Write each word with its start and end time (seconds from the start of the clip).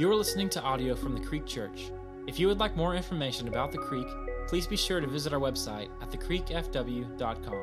You 0.00 0.10
are 0.10 0.14
listening 0.14 0.48
to 0.50 0.62
audio 0.62 0.94
from 0.94 1.12
the 1.12 1.20
Creek 1.20 1.44
Church. 1.44 1.90
If 2.26 2.40
you 2.40 2.46
would 2.46 2.58
like 2.58 2.74
more 2.74 2.94
information 2.94 3.48
about 3.48 3.70
the 3.70 3.76
Creek, 3.76 4.06
please 4.48 4.66
be 4.66 4.74
sure 4.74 4.98
to 4.98 5.06
visit 5.06 5.34
our 5.34 5.38
website 5.38 5.90
at 6.00 6.10
thecreekfw.com. 6.10 7.62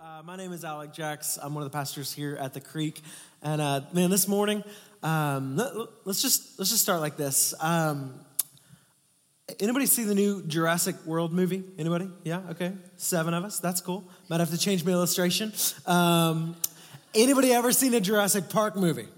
Uh, 0.00 0.22
my 0.24 0.34
name 0.34 0.54
is 0.54 0.64
Alec 0.64 0.94
Jacks. 0.94 1.38
I'm 1.42 1.52
one 1.52 1.62
of 1.62 1.70
the 1.70 1.76
pastors 1.76 2.10
here 2.10 2.38
at 2.40 2.54
the 2.54 2.60
Creek, 2.62 3.02
and 3.42 3.60
uh, 3.60 3.82
man, 3.92 4.08
this 4.08 4.26
morning, 4.26 4.64
um, 5.02 5.58
let, 5.58 5.74
us 6.06 6.22
just 6.22 6.58
let's 6.58 6.70
just 6.70 6.80
start 6.80 7.02
like 7.02 7.18
this. 7.18 7.52
Um, 7.60 8.14
anybody 9.60 9.84
see 9.84 10.04
the 10.04 10.14
new 10.14 10.42
Jurassic 10.42 10.96
World 11.04 11.34
movie? 11.34 11.64
Anybody? 11.78 12.08
Yeah. 12.24 12.40
Okay. 12.52 12.72
Seven 12.96 13.34
of 13.34 13.44
us. 13.44 13.58
That's 13.58 13.82
cool. 13.82 14.08
Might 14.30 14.40
have 14.40 14.52
to 14.52 14.58
change 14.58 14.86
my 14.86 14.92
illustration. 14.92 15.52
Um, 15.84 16.56
anybody 17.16 17.52
ever 17.52 17.72
seen 17.72 17.94
a 17.94 18.00
Jurassic 18.00 18.48
Park 18.48 18.76
movie? 18.76 19.08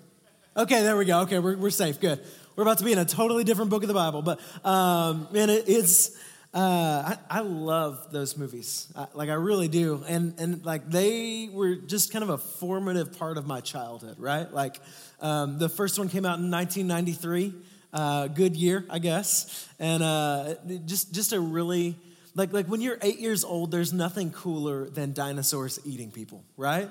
Okay, 0.56 0.82
there 0.82 0.96
we 0.96 1.04
go. 1.04 1.20
Okay, 1.20 1.38
we're, 1.38 1.56
we're 1.56 1.70
safe. 1.70 2.00
Good. 2.00 2.20
We're 2.56 2.62
about 2.62 2.78
to 2.78 2.84
be 2.84 2.92
in 2.92 2.98
a 2.98 3.04
totally 3.04 3.44
different 3.44 3.70
book 3.70 3.82
of 3.82 3.88
the 3.88 3.94
Bible, 3.94 4.22
but 4.22 4.40
um, 4.64 5.28
man, 5.32 5.50
it, 5.50 5.64
it's. 5.68 6.16
Uh, 6.54 7.14
I, 7.30 7.38
I, 7.38 7.40
love 7.40 8.10
those 8.10 8.38
movies. 8.38 8.90
I, 8.96 9.06
like 9.12 9.28
I 9.28 9.34
really 9.34 9.68
do, 9.68 10.02
and 10.08 10.34
and 10.40 10.64
like 10.64 10.88
they 10.88 11.50
were 11.52 11.76
just 11.76 12.10
kind 12.10 12.22
of 12.22 12.30
a 12.30 12.38
formative 12.38 13.18
part 13.18 13.36
of 13.36 13.46
my 13.46 13.60
childhood, 13.60 14.18
right? 14.18 14.50
Like 14.50 14.80
um, 15.20 15.58
the 15.58 15.68
first 15.68 15.98
one 15.98 16.08
came 16.08 16.24
out 16.24 16.38
in 16.38 16.50
1993, 16.50 17.54
uh, 17.92 18.28
good 18.28 18.56
year, 18.56 18.86
I 18.88 18.98
guess, 18.98 19.68
and 19.78 20.02
uh, 20.02 20.54
just 20.86 21.12
just 21.12 21.34
a 21.34 21.40
really 21.40 21.96
like 22.34 22.52
like 22.52 22.66
when 22.66 22.80
you're 22.80 22.98
eight 23.02 23.18
years 23.18 23.44
old, 23.44 23.70
there's 23.70 23.92
nothing 23.92 24.30
cooler 24.30 24.88
than 24.88 25.12
dinosaurs 25.12 25.78
eating 25.84 26.10
people, 26.10 26.42
right? 26.56 26.88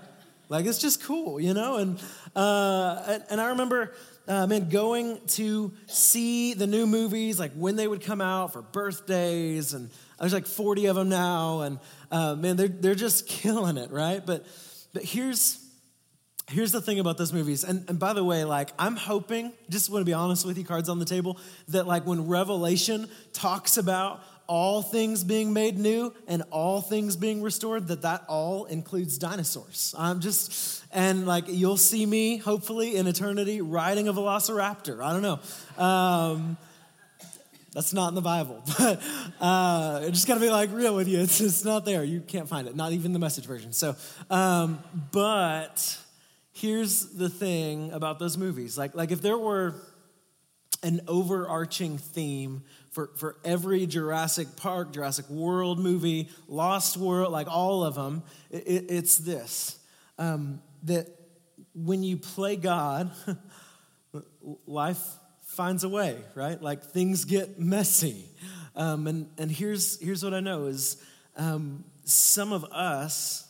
Like 0.50 0.66
it's 0.66 0.80
just 0.80 1.04
cool, 1.04 1.40
you 1.40 1.54
know. 1.54 1.78
And 1.78 1.99
uh, 2.35 3.20
and, 3.30 3.41
I 3.41 3.49
remember 3.49 3.94
uh, 4.27 4.46
man, 4.46 4.70
going 4.70 5.20
to 5.27 5.71
see 5.88 6.54
the 6.54 6.68
new 6.68 6.85
movies, 6.85 7.40
like 7.40 7.54
when 7.54 7.76
they 7.76 7.88
would 7.88 8.02
come 8.02 8.20
out 8.20 8.54
for 8.54 8.62
birthdays, 8.62 9.74
and 9.74 9.90
there's 10.20 10.34
like 10.34 10.46
40 10.46 10.88
of 10.88 10.96
them 10.96 11.10
now, 11.10 11.62
and 11.62 11.80
uh, 12.12 12.36
man, 12.36 12.58
they're, 12.58 12.68
they're 12.68 12.96
just 12.96 13.27
killing 13.30 13.77
it, 13.77 13.90
right? 13.90 14.26
But, 14.26 14.46
but 14.94 15.04
here's, 15.04 15.63
here's 16.49 16.74
the 16.74 16.82
thing 16.82 16.99
about 16.99 17.18
those 17.18 17.32
movies, 17.32 17.64
and, 17.64 17.90
and 17.90 17.99
by 17.99 18.14
the 18.14 18.24
way, 18.24 18.43
like 18.43 18.71
I'm 18.77 18.98
hoping, 18.98 19.54
just 19.70 19.90
want 19.90 20.02
to 20.02 20.05
be 20.05 20.14
honest 20.14 20.46
with 20.46 20.58
you, 20.58 20.66
cards 20.66 20.90
on 20.90 20.99
the 20.99 21.05
table, 21.05 21.40
that 21.70 21.88
like 21.88 22.05
when 22.05 22.27
Revelation 22.27 23.10
talks 23.32 23.77
about 23.77 24.21
all 24.48 24.81
things 24.81 25.23
being 25.23 25.53
made 25.53 25.77
new 25.77 26.13
and 26.27 26.43
all 26.51 26.81
things 26.81 27.15
being 27.15 27.41
restored, 27.41 27.87
that 27.87 28.01
that 28.01 28.23
all 28.27 28.65
includes 28.65 29.17
dinosaurs. 29.17 29.93
I'm 29.98 30.20
just, 30.20 30.84
and 30.91 31.27
like 31.27 31.45
you'll 31.48 31.77
see 31.77 32.05
me 32.05 32.37
hopefully 32.37 32.95
in 32.95 33.07
eternity 33.07 33.62
riding 33.62 34.07
a 34.07 34.13
velociraptor. 34.13 35.03
I 35.03 35.13
don't 35.13 35.21
know. 35.21 35.84
Um, 35.84 36.57
that's 37.73 37.93
not 37.93 38.07
in 38.09 38.15
the 38.15 38.21
Bible, 38.21 38.63
but 38.79 39.01
uh, 39.40 40.01
I 40.05 40.09
just 40.09 40.27
gotta 40.27 40.40
be 40.40 40.49
like 40.49 40.71
real 40.71 40.95
with 40.95 41.07
you. 41.07 41.20
It's 41.20 41.37
just 41.37 41.63
not 41.63 41.85
there. 41.85 42.03
You 42.03 42.21
can't 42.21 42.49
find 42.49 42.68
it, 42.68 42.75
not 42.75 42.91
even 42.91 43.13
the 43.13 43.20
message 43.20 43.45
version. 43.45 43.71
So, 43.73 43.95
um, 44.31 44.79
but 45.12 45.98
here's 46.53 47.05
the 47.09 47.29
thing 47.29 47.91
about 47.91 48.18
those 48.18 48.37
movies. 48.37 48.77
Like, 48.77 48.95
like 48.95 49.12
if 49.12 49.21
there 49.21 49.37
were 49.37 49.75
an 50.84 51.01
overarching 51.07 51.98
theme 51.98 52.63
for, 52.98 53.12
for 53.15 53.35
every 53.45 53.85
Jurassic 53.85 54.55
Park, 54.55 54.91
Jurassic 54.91 55.29
World 55.29 55.77
movie, 55.77 56.29
Lost 56.48 56.98
World, 56.98 57.31
like 57.31 57.45
all 57.48 57.84
of 57.84 57.93
them, 57.93 58.23
it, 58.49 58.85
it's 58.90 59.17
this 59.17 59.77
um, 60.17 60.63
that 60.81 61.07
when 61.75 62.01
you 62.01 62.18
play 62.18 62.55
God, 62.55 63.12
life 64.66 65.00
finds 65.44 65.84
a 65.84 65.90
way, 65.90 66.18
right? 66.34 66.59
Like 66.59 66.86
things 66.86 67.25
get 67.25 67.59
messy. 67.59 68.25
Um, 68.75 69.06
and 69.06 69.30
and 69.38 69.52
here's, 69.52 70.02
here's 70.02 70.24
what 70.24 70.34
I 70.34 70.40
know 70.40 70.66
is 70.66 70.97
um, 71.36 71.84
some 72.03 72.52
of 72.52 72.63
us, 72.66 73.47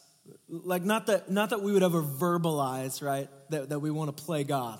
like 0.49 0.83
not 0.83 1.07
that, 1.07 1.31
not 1.31 1.51
that 1.51 1.61
we 1.61 1.71
would 1.71 1.83
ever 1.83 2.03
verbalize, 2.03 3.01
right, 3.01 3.29
that, 3.51 3.69
that 3.69 3.79
we 3.79 3.91
want 3.91 4.15
to 4.15 4.23
play 4.25 4.43
God. 4.43 4.77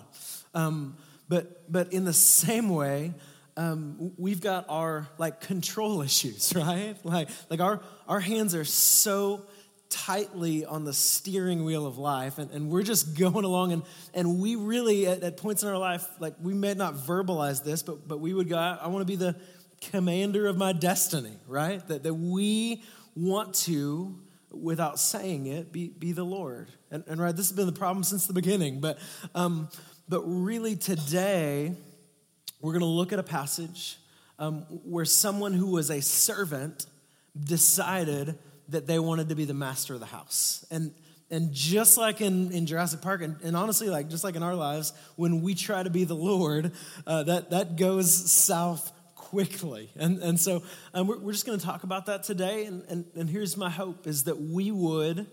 Um, 0.54 0.98
but, 1.30 1.72
but 1.72 1.94
in 1.94 2.04
the 2.04 2.12
same 2.12 2.68
way, 2.68 3.14
um, 3.58 4.14
we've 4.18 4.40
got 4.40 4.66
our 4.70 5.10
like 5.18 5.42
control 5.42 6.02
issues, 6.04 6.54
right? 6.56 6.96
Like, 7.04 7.30
like 7.50 7.60
our, 7.60 7.82
our 8.08 8.20
hands 8.20 8.56
are 8.56 8.64
so 8.64 9.46
tightly 9.90 10.66
on 10.66 10.84
the 10.84 10.94
steering 10.94 11.64
wheel 11.64 11.86
of 11.86 11.98
life 11.98 12.40
and, 12.40 12.52
and 12.52 12.70
we're 12.70 12.84
just 12.84 13.18
going 13.18 13.46
along 13.46 13.72
and, 13.72 13.84
and 14.14 14.40
we 14.40 14.56
really 14.56 15.08
at, 15.08 15.24
at 15.24 15.38
points 15.38 15.64
in 15.64 15.70
our 15.70 15.78
life 15.78 16.06
like 16.20 16.34
we 16.42 16.54
may 16.54 16.74
not 16.74 16.96
verbalize 16.96 17.64
this 17.64 17.84
but, 17.84 18.06
but 18.06 18.20
we 18.20 18.34
would 18.34 18.50
go 18.50 18.58
i, 18.58 18.78
I 18.82 18.88
want 18.88 19.00
to 19.00 19.06
be 19.06 19.16
the 19.16 19.34
commander 19.80 20.46
of 20.48 20.58
my 20.58 20.74
destiny 20.74 21.38
right 21.48 21.88
that, 21.88 22.04
that 22.04 22.14
we 22.14 22.84
want 23.16 23.56
to 23.56 24.20
without 24.52 25.00
saying 25.00 25.46
it 25.46 25.72
be, 25.72 25.88
be 25.88 26.12
the 26.12 26.26
lord 26.26 26.68
and, 26.92 27.06
and 27.08 27.22
right 27.22 27.34
this 27.34 27.48
has 27.48 27.56
been 27.56 27.66
the 27.66 27.72
problem 27.72 28.04
since 28.04 28.28
the 28.28 28.34
beginning 28.34 28.82
but 28.82 29.00
um, 29.36 29.70
but 30.10 30.22
really, 30.24 30.78
today, 30.78 31.76
we're 32.62 32.74
going 32.74 32.82
to 32.82 32.86
look 32.86 33.14
at 33.14 33.20
a 33.20 33.24
passage 33.24 33.98
um, 34.40 34.62
where 34.84 35.06
someone 35.06 35.54
who 35.54 35.68
was 35.68 35.90
a 35.90 36.02
servant 36.02 36.86
decided 37.42 38.38
that 38.70 38.88
they 38.88 39.00
wanted 39.00 39.30
to 39.30 39.36
be 39.36 39.46
the 39.46 39.54
master 39.54 39.94
of 39.94 40.00
the 40.00 40.06
house. 40.06 40.66
And, 40.72 40.94
and 41.30 41.54
just 41.54 41.98
like 41.98 42.22
in, 42.22 42.52
in 42.52 42.66
Jurassic 42.66 43.02
Park, 43.02 43.22
and, 43.22 43.38
and 43.44 43.56
honestly, 43.56 43.90
like 43.90 44.10
just 44.10 44.24
like 44.24 44.36
in 44.36 44.44
our 44.44 44.56
lives, 44.56 44.94
when 45.16 45.42
we 45.42 45.54
try 45.54 45.84
to 45.84 45.90
be 45.90 46.04
the 46.04 46.16
Lord, 46.16 46.72
uh, 47.06 47.24
that, 47.24 47.52
that 47.52 47.76
goes 47.76 48.32
south 48.32 48.92
quickly. 49.16 49.90
And, 49.96 50.20
and 50.20 50.40
so 50.40 50.64
um, 50.94 51.08
we're, 51.08 51.18
we're 51.20 51.32
just 51.34 51.46
going 51.46 51.60
to 51.60 51.66
talk 51.66 51.84
about 51.84 52.06
that 52.08 52.24
today. 52.24 52.66
And, 52.66 52.84
and, 52.90 53.06
and 53.16 53.30
here's 53.30 53.58
my 53.58 53.70
hope 53.70 54.08
is 54.08 54.24
that 54.24 54.40
we 54.40 54.72
would 54.72 55.28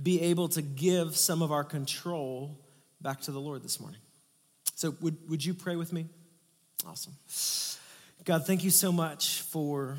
be 0.00 0.20
able 0.22 0.48
to 0.48 0.62
give 0.62 1.16
some 1.16 1.40
of 1.42 1.52
our 1.52 1.64
control 1.64 2.58
back 3.00 3.20
to 3.22 3.30
the 3.30 3.40
Lord 3.40 3.62
this 3.62 3.80
morning. 3.80 4.00
So, 4.74 4.94
would, 5.00 5.16
would 5.30 5.44
you 5.44 5.54
pray 5.54 5.76
with 5.76 5.92
me? 5.92 6.06
Awesome. 6.86 7.14
God, 8.24 8.46
thank 8.46 8.64
you 8.64 8.70
so 8.70 8.92
much 8.92 9.42
for, 9.42 9.96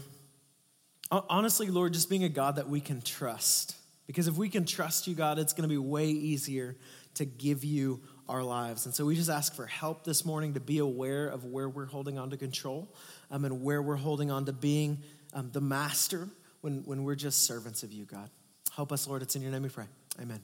honestly, 1.12 1.68
Lord, 1.68 1.94
just 1.94 2.10
being 2.10 2.24
a 2.24 2.30
God 2.30 2.56
that 2.56 2.70
we 2.70 2.80
can 2.80 3.02
trust. 3.02 3.76
Because 4.08 4.28
if 4.28 4.36
we 4.36 4.50
can 4.50 4.66
trust 4.66 5.08
you, 5.08 5.16
God, 5.16 5.40
it's 5.40 5.54
going 5.54 5.68
to 5.68 5.74
be 5.74 5.78
way 5.78 6.08
easier 6.08 6.76
to 7.16 7.26
give 7.26 7.64
you 7.64 8.02
our 8.28 8.44
lives. 8.44 8.86
And 8.86 8.94
so 8.94 9.06
we 9.06 9.16
just 9.16 9.30
ask 9.30 9.56
for 9.56 9.66
help 9.66 10.04
this 10.04 10.26
morning 10.26 10.56
to 10.56 10.60
be 10.60 10.80
aware 10.80 11.28
of 11.28 11.46
where 11.46 11.70
we're 11.70 11.86
holding 11.86 12.18
on 12.18 12.30
to 12.32 12.38
control 12.38 12.94
um, 13.32 13.46
and 13.46 13.62
where 13.62 13.82
we're 13.82 13.96
holding 13.96 14.32
on 14.32 14.46
to 14.46 14.54
being 14.54 15.00
um, 15.34 15.50
the 15.52 15.62
master 15.62 16.28
when, 16.62 16.84
when 16.86 17.04
we're 17.04 17.16
just 17.16 17.44
servants 17.44 17.84
of 17.84 17.92
you, 17.92 18.06
God. 18.06 18.30
Help 18.76 18.92
us, 18.92 19.08
Lord. 19.08 19.22
It's 19.22 19.36
in 19.36 19.42
your 19.42 19.52
name 19.52 19.64
we 19.64 19.70
pray. 19.70 19.86
Amen. 20.22 20.42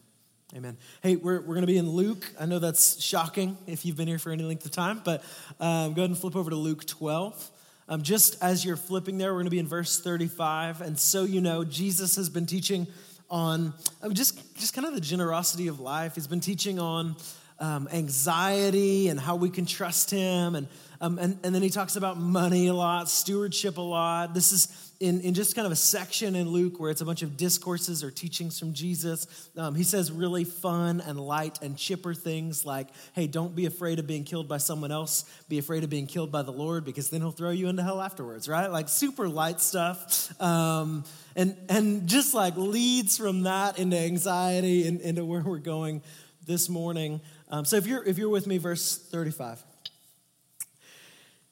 Amen. 0.54 0.76
Hey, 1.02 1.16
we're, 1.16 1.40
we're 1.40 1.56
going 1.56 1.62
to 1.62 1.68
be 1.68 1.78
in 1.78 1.90
Luke. 1.90 2.30
I 2.38 2.46
know 2.46 2.60
that's 2.60 3.02
shocking 3.02 3.58
if 3.68 3.86
you've 3.86 3.96
been 3.96 4.10
here 4.10 4.20
for 4.20 4.34
any 4.34 4.44
length 4.44 4.66
of 4.66 4.72
time, 4.72 5.02
but 5.06 5.24
um, 5.62 5.94
go 5.94 6.02
ahead 6.02 6.10
and 6.10 6.18
flip 6.18 6.36
over 6.36 6.50
to 6.50 6.58
Luke 6.58 6.86
12. 6.86 7.52
Um, 7.88 8.02
just 8.02 8.36
as 8.44 8.66
you're 8.66 8.76
flipping 8.76 9.18
there, 9.18 9.30
we're 9.30 9.38
going 9.38 9.46
to 9.46 9.52
be 9.52 9.60
in 9.60 9.68
verse 9.68 10.02
35. 10.02 10.82
And 10.82 11.00
so 11.00 11.24
you 11.24 11.40
know, 11.40 11.64
Jesus 11.64 12.18
has 12.18 12.30
been 12.30 12.46
teaching 12.46 12.88
on 13.30 13.74
um, 14.02 14.14
just, 14.14 14.58
just 14.58 14.74
kind 14.74 14.86
of 14.86 14.94
the 14.94 15.00
generosity 15.00 15.68
of 15.68 15.80
life. 15.80 16.16
He's 16.16 16.28
been 16.28 16.42
teaching 16.42 16.80
on 16.80 17.16
um, 17.60 17.88
anxiety 17.94 19.08
and 19.08 19.18
how 19.18 19.38
we 19.38 19.50
can 19.50 19.66
trust 19.66 20.12
Him. 20.12 20.56
And, 20.56 20.68
um, 21.00 21.18
and, 21.18 21.40
and 21.46 21.56
then 21.56 21.62
he 21.62 21.70
talks 21.70 21.96
about 21.96 22.18
money 22.18 22.68
a 22.68 22.74
lot, 22.74 23.08
stewardship 23.08 23.78
a 23.78 23.82
lot. 23.82 24.34
This 24.34 24.52
is 24.52 24.91
in, 25.02 25.20
in 25.22 25.34
just 25.34 25.56
kind 25.56 25.66
of 25.66 25.72
a 25.72 25.76
section 25.76 26.36
in 26.36 26.48
Luke 26.50 26.80
where 26.80 26.92
it's 26.92 27.02
a 27.02 27.06
bunch 27.06 27.24
of 27.24 27.36
discourses 27.36 28.04
or 28.04 28.12
teachings 28.12 28.60
from 28.60 28.72
Jesus, 28.72 29.50
um, 29.58 29.74
he 29.74 29.84
says 29.84 30.12
really 30.12 30.44
fun 30.44 31.02
and 31.02 31.20
light 31.20 31.60
and 31.64 31.76
chipper 31.76 32.14
things 32.14 32.66
like, 32.68 32.88
hey, 33.14 33.26
don't 33.26 33.56
be 33.56 33.66
afraid 33.66 33.98
of 33.98 34.06
being 34.06 34.24
killed 34.24 34.48
by 34.48 34.58
someone 34.58 34.92
else. 34.92 35.26
Be 35.50 35.58
afraid 35.58 35.84
of 35.84 35.90
being 35.90 36.06
killed 36.06 36.32
by 36.32 36.44
the 36.44 36.52
Lord 36.52 36.86
because 36.86 37.10
then 37.10 37.20
he'll 37.20 37.32
throw 37.32 37.50
you 37.50 37.68
into 37.68 37.82
hell 37.82 38.00
afterwards, 38.00 38.48
right? 38.48 38.68
Like 38.68 38.90
super 38.90 39.28
light 39.28 39.60
stuff. 39.60 40.40
Um, 40.40 41.04
and, 41.36 41.58
and 41.68 42.08
just 42.08 42.36
like 42.36 42.56
leads 42.56 43.18
from 43.18 43.44
that 43.44 43.80
into 43.80 43.98
anxiety 43.98 44.88
and 44.88 45.02
into 45.02 45.26
where 45.26 45.42
we're 45.42 45.58
going 45.58 46.04
this 46.46 46.70
morning. 46.70 47.22
Um, 47.50 47.66
so 47.66 47.76
if 47.76 47.88
you're, 47.88 48.04
if 48.04 48.20
you're 48.20 48.30
with 48.30 48.46
me, 48.46 48.60
verse 48.60 49.00
35. 49.00 49.64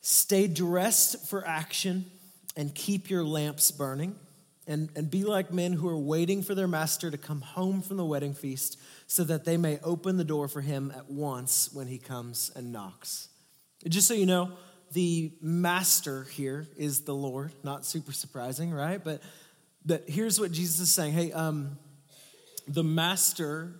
Stay 0.01 0.45
dressed 0.45 1.27
for 1.27 1.45
action 1.47 2.05
and 2.59 2.75
keep 2.75 3.09
your 3.09 3.23
lamps 3.23 3.71
burning. 3.71 4.13
And, 4.67 4.89
and 4.95 5.09
be 5.09 5.23
like 5.23 5.51
men 5.51 5.73
who 5.73 5.87
are 5.87 5.97
waiting 5.97 6.43
for 6.43 6.53
their 6.53 6.67
master 6.67 7.09
to 7.09 7.17
come 7.17 7.41
home 7.41 7.81
from 7.81 7.97
the 7.97 8.05
wedding 8.05 8.35
feast 8.35 8.77
so 9.07 9.23
that 9.23 9.45
they 9.45 9.57
may 9.57 9.79
open 9.79 10.17
the 10.17 10.23
door 10.23 10.47
for 10.47 10.61
him 10.61 10.93
at 10.95 11.09
once 11.09 11.71
when 11.73 11.87
he 11.87 11.97
comes 11.97 12.51
and 12.55 12.71
knocks. 12.71 13.29
Just 13.87 14.07
so 14.07 14.13
you 14.13 14.27
know, 14.27 14.51
the 14.91 15.31
master 15.41 16.25
here 16.25 16.67
is 16.77 17.01
the 17.01 17.15
Lord. 17.15 17.53
Not 17.63 17.85
super 17.85 18.11
surprising, 18.11 18.71
right? 18.71 19.03
But, 19.03 19.23
but 19.85 20.03
here's 20.07 20.39
what 20.39 20.51
Jesus 20.51 20.81
is 20.81 20.91
saying 20.91 21.13
Hey, 21.13 21.31
um, 21.31 21.79
the 22.67 22.83
master 22.83 23.73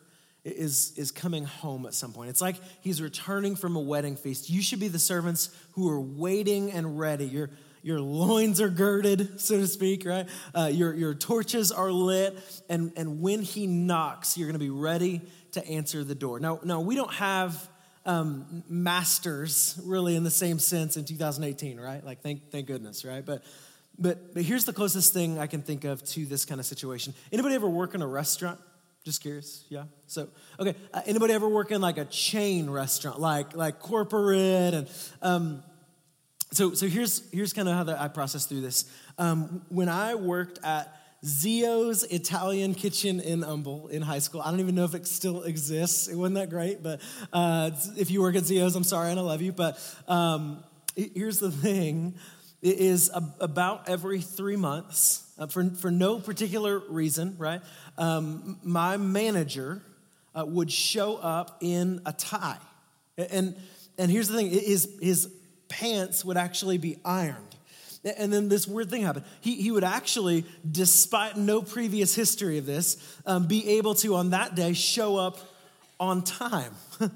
is, 0.44 0.94
is 0.98 1.12
coming 1.12 1.44
home 1.44 1.86
at 1.86 1.94
some 1.94 2.14
point. 2.14 2.30
It's 2.30 2.42
like 2.42 2.56
he's 2.80 3.02
returning 3.02 3.56
from 3.58 3.76
a 3.76 3.82
wedding 3.82 4.16
feast. 4.16 4.50
You 4.50 4.62
should 4.64 4.80
be 4.80 4.88
the 4.88 5.00
servants 5.00 5.50
who 5.74 5.90
are 5.90 6.02
waiting 6.02 6.72
and 6.72 6.98
ready. 6.98 7.26
Your, 7.26 7.50
your 7.90 8.00
loins 8.00 8.62
are 8.62 8.70
girded, 8.70 9.42
so 9.42 9.58
to 9.58 9.68
speak, 9.68 10.06
right? 10.06 10.30
Uh, 10.56 10.70
your, 10.72 10.94
your 10.94 11.16
torches 11.16 11.72
are 11.72 11.92
lit. 11.92 12.38
And, 12.70 12.94
and 12.96 13.20
when 13.20 13.42
he 13.42 13.66
knocks, 13.66 14.38
you're 14.38 14.48
going 14.48 14.54
to 14.54 14.64
be 14.64 14.70
ready 14.70 15.22
to 15.54 15.68
answer 15.68 16.04
the 16.04 16.14
door. 16.14 16.40
Now, 16.40 16.60
now 16.64 16.82
we 16.82 16.96
don't 16.96 17.14
have 17.16 17.68
um, 18.06 18.64
masters 18.70 19.82
really 19.84 20.16
in 20.16 20.24
the 20.24 20.30
same 20.30 20.60
sense 20.60 20.98
in 20.98 21.06
2018, 21.06 21.80
right? 21.80 22.06
Like, 22.06 22.22
thank, 22.22 22.52
thank 22.52 22.68
goodness, 22.68 23.04
right? 23.04 23.26
But, 23.26 23.44
but, 23.98 24.36
but 24.36 24.44
here's 24.44 24.66
the 24.66 24.74
closest 24.74 25.12
thing 25.12 25.40
I 25.40 25.48
can 25.48 25.64
think 25.64 25.84
of 25.84 26.04
to 26.10 26.28
this 26.28 26.46
kind 26.46 26.60
of 26.60 26.68
situation. 26.68 27.16
Anybody 27.34 27.56
ever 27.56 27.68
work 27.68 27.96
in 27.96 28.04
a 28.04 28.08
restaurant? 28.08 28.60
Just 29.04 29.22
curious, 29.22 29.66
yeah. 29.70 29.86
So, 30.06 30.28
okay, 30.60 30.76
uh, 30.94 31.02
anybody 31.08 31.34
ever 31.34 31.50
work 31.50 31.72
in 31.72 31.82
like 31.82 31.98
a 31.98 32.06
chain 32.06 32.70
restaurant, 32.70 33.20
like 33.20 33.56
like 33.56 33.80
corporate, 33.80 34.74
and 34.74 34.90
um, 35.22 35.64
so 36.52 36.74
so 36.74 36.88
here's 36.88 37.30
here's 37.32 37.54
kind 37.54 37.68
of 37.68 37.76
how 37.76 37.84
the, 37.84 38.02
I 38.02 38.08
process 38.08 38.46
through 38.46 38.62
this. 38.62 38.86
Um, 39.18 39.62
when 39.70 39.90
I 39.90 40.16
worked 40.16 40.60
at 40.64 40.96
Zio's 41.26 42.04
Italian 42.04 42.74
Kitchen 42.74 43.20
in 43.20 43.42
Humble 43.42 43.90
in 43.90 44.02
high 44.02 44.20
school. 44.20 44.42
I 44.42 44.52
don't 44.52 44.62
even 44.62 44.76
know 44.76 44.86
if 44.86 44.96
it 44.96 45.06
still 45.06 45.44
exists. 45.44 46.08
It 46.08 46.16
wasn't 46.16 46.36
that 46.36 46.50
great, 46.50 46.82
but 46.82 47.02
uh, 47.34 47.72
if 47.98 48.10
you 48.10 48.22
work 48.22 48.38
at 48.38 48.46
Zio's, 48.46 48.76
I'm 48.76 48.86
sorry 48.86 49.12
and 49.12 49.20
I 49.20 49.24
love 49.24 49.42
you. 49.42 49.52
But 49.52 49.78
um, 50.08 50.64
here's 50.96 51.40
the 51.40 51.52
thing: 51.52 52.16
it 52.62 52.78
is 52.78 53.12
about 53.40 53.90
every 53.90 54.22
three 54.22 54.56
months. 54.56 55.26
Uh, 55.38 55.48
for, 55.48 55.64
for 55.70 55.90
no 55.90 56.20
particular 56.20 56.80
reason, 56.90 57.36
right? 57.38 57.62
Um, 57.98 58.60
my 58.62 58.98
manager 58.98 59.82
uh, 60.36 60.46
would 60.46 60.70
show 60.70 61.16
up 61.16 61.60
in 61.62 62.02
a 62.06 62.12
tie. 62.12 62.58
And, 63.18 63.56
and 63.98 64.12
here's 64.12 64.28
the 64.28 64.36
thing 64.36 64.50
his, 64.50 64.98
his 65.02 65.34
pants 65.70 66.26
would 66.26 66.38
actually 66.38 66.78
be 66.78 67.00
ironed. 67.06 67.56
And 68.18 68.32
then 68.32 68.48
this 68.48 68.68
weird 68.68 68.90
thing 68.90 69.04
happened. 69.04 69.26
He, 69.42 69.56
he 69.56 69.72
would 69.72 69.84
actually, 69.84 70.46
despite 70.70 71.36
no 71.36 71.62
previous 71.62 72.16
history 72.16 72.58
of 72.58 72.66
this, 72.66 72.98
um, 73.26 73.46
be 73.46 73.78
able 73.78 73.94
to, 73.96 74.16
on 74.16 74.30
that 74.30 74.56
day, 74.56 74.74
show 74.74 75.18
up 75.18 75.38
on 76.00 76.24
time. 76.24 76.74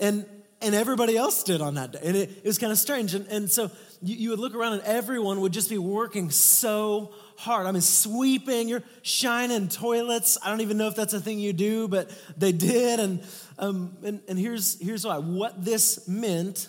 and, 0.00 0.24
and 0.60 0.74
everybody 0.76 1.16
else 1.16 1.42
did 1.42 1.60
on 1.60 1.74
that 1.74 1.92
day. 1.92 2.00
And 2.04 2.16
it, 2.16 2.30
it 2.30 2.44
was 2.44 2.58
kind 2.58 2.70
of 2.70 2.78
strange. 2.78 3.14
And, 3.14 3.26
and 3.26 3.50
so 3.50 3.70
you, 4.00 4.14
you 4.14 4.30
would 4.30 4.38
look 4.38 4.54
around 4.54 4.74
and 4.74 4.82
everyone 4.82 5.40
would 5.40 5.52
just 5.52 5.68
be 5.68 5.78
working 5.78 6.30
so 6.30 7.12
hard. 7.36 7.66
I 7.66 7.72
mean, 7.72 7.82
sweeping, 7.82 8.68
you're 8.68 8.84
shining 9.02 9.68
toilets. 9.68 10.38
I 10.42 10.50
don't 10.50 10.60
even 10.60 10.76
know 10.76 10.86
if 10.86 10.94
that's 10.94 11.14
a 11.14 11.20
thing 11.20 11.40
you 11.40 11.52
do, 11.52 11.88
but 11.88 12.10
they 12.36 12.52
did. 12.52 13.00
And, 13.00 13.24
um, 13.58 13.96
and, 14.04 14.20
and 14.28 14.38
here's, 14.38 14.80
here's 14.80 15.04
why. 15.04 15.18
What 15.18 15.64
this 15.64 16.06
meant 16.06 16.68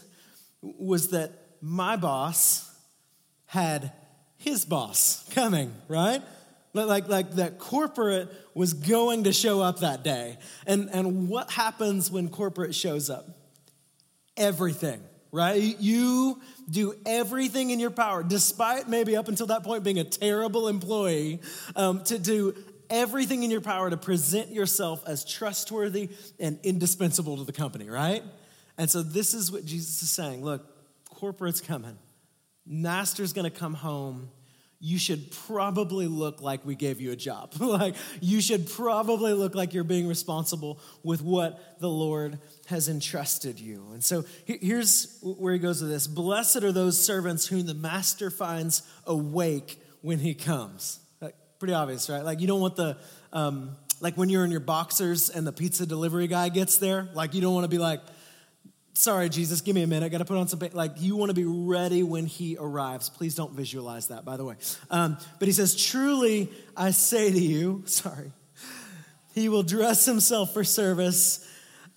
was 0.63 1.09
that 1.09 1.31
my 1.61 1.95
boss 1.95 2.69
had 3.45 3.91
his 4.37 4.65
boss 4.65 5.27
coming, 5.31 5.73
right? 5.87 6.21
Like, 6.73 7.07
like 7.07 7.31
that 7.35 7.59
corporate 7.59 8.29
was 8.55 8.73
going 8.73 9.25
to 9.25 9.33
show 9.33 9.61
up 9.61 9.79
that 9.79 10.03
day. 10.03 10.37
And, 10.65 10.89
and 10.91 11.29
what 11.29 11.51
happens 11.51 12.09
when 12.09 12.29
corporate 12.29 12.73
shows 12.73 13.09
up? 13.09 13.27
Everything, 14.35 14.99
right? 15.31 15.79
You 15.79 16.41
do 16.69 16.95
everything 17.05 17.69
in 17.69 17.79
your 17.79 17.91
power, 17.91 18.23
despite 18.23 18.89
maybe 18.89 19.15
up 19.15 19.27
until 19.27 19.47
that 19.47 19.63
point 19.63 19.83
being 19.83 19.99
a 19.99 20.03
terrible 20.03 20.67
employee, 20.67 21.41
um, 21.75 22.03
to 22.05 22.17
do 22.17 22.55
everything 22.89 23.43
in 23.43 23.51
your 23.51 23.61
power 23.61 23.89
to 23.89 23.97
present 23.97 24.49
yourself 24.51 25.03
as 25.07 25.23
trustworthy 25.23 26.09
and 26.39 26.59
indispensable 26.63 27.37
to 27.37 27.43
the 27.43 27.53
company, 27.53 27.89
right? 27.89 28.23
And 28.77 28.89
so 28.89 29.03
this 29.03 29.33
is 29.33 29.51
what 29.51 29.65
Jesus 29.65 30.01
is 30.01 30.09
saying. 30.09 30.43
Look, 30.43 30.65
corporate's 31.09 31.61
coming. 31.61 31.97
Master's 32.65 33.33
gonna 33.33 33.51
come 33.51 33.73
home 33.73 34.29
you 34.85 34.99
should 34.99 35.31
probably 35.31 36.07
look 36.07 36.41
like 36.41 36.65
we 36.65 36.75
gave 36.75 36.99
you 36.99 37.13
a 37.13 37.15
job. 37.15 37.53
like, 37.61 37.95
you 38.19 38.41
should 38.41 38.69
probably 38.69 39.31
look 39.31 39.55
like 39.55 39.73
you're 39.73 39.85
being 39.85 40.09
responsible 40.09 40.77
with 41.03 41.21
what 41.21 41.79
the 41.79 41.87
Lord 41.87 42.37
has 42.65 42.89
entrusted 42.89 43.61
you. 43.61 43.91
And 43.93 44.03
so 44.03 44.25
here's 44.43 45.19
where 45.21 45.53
he 45.53 45.59
goes 45.59 45.81
with 45.81 45.89
this 45.89 46.05
Blessed 46.05 46.63
are 46.65 46.73
those 46.73 47.01
servants 47.01 47.47
whom 47.47 47.65
the 47.65 47.73
master 47.73 48.29
finds 48.29 48.83
awake 49.05 49.81
when 50.01 50.19
he 50.19 50.33
comes. 50.33 50.99
Like, 51.21 51.35
pretty 51.59 51.73
obvious, 51.73 52.09
right? 52.09 52.25
Like, 52.25 52.41
you 52.41 52.47
don't 52.47 52.59
want 52.59 52.75
the, 52.75 52.97
um, 53.31 53.77
like 54.01 54.17
when 54.17 54.27
you're 54.27 54.43
in 54.43 54.51
your 54.51 54.59
boxers 54.59 55.29
and 55.29 55.47
the 55.47 55.53
pizza 55.53 55.85
delivery 55.85 56.27
guy 56.27 56.49
gets 56.49 56.77
there, 56.77 57.07
like, 57.13 57.33
you 57.33 57.39
don't 57.39 57.53
want 57.53 57.63
to 57.63 57.69
be 57.69 57.77
like, 57.77 58.01
sorry, 58.93 59.29
Jesus, 59.29 59.61
give 59.61 59.75
me 59.75 59.83
a 59.83 59.87
minute. 59.87 60.05
I 60.05 60.09
got 60.09 60.19
to 60.19 60.25
put 60.25 60.37
on 60.37 60.47
some, 60.47 60.59
like, 60.73 61.01
you 61.01 61.15
want 61.15 61.29
to 61.29 61.35
be 61.35 61.45
ready 61.45 62.03
when 62.03 62.25
he 62.25 62.57
arrives. 62.59 63.09
Please 63.09 63.35
don't 63.35 63.53
visualize 63.53 64.07
that, 64.07 64.25
by 64.25 64.37
the 64.37 64.45
way. 64.45 64.55
Um, 64.89 65.17
but 65.39 65.47
he 65.47 65.51
says, 65.51 65.75
Truly, 65.75 66.49
I 66.77 66.91
say 66.91 67.31
to 67.31 67.39
you, 67.39 67.83
sorry, 67.85 68.31
he 69.33 69.49
will 69.49 69.63
dress 69.63 70.05
himself 70.05 70.53
for 70.53 70.63
service 70.63 71.49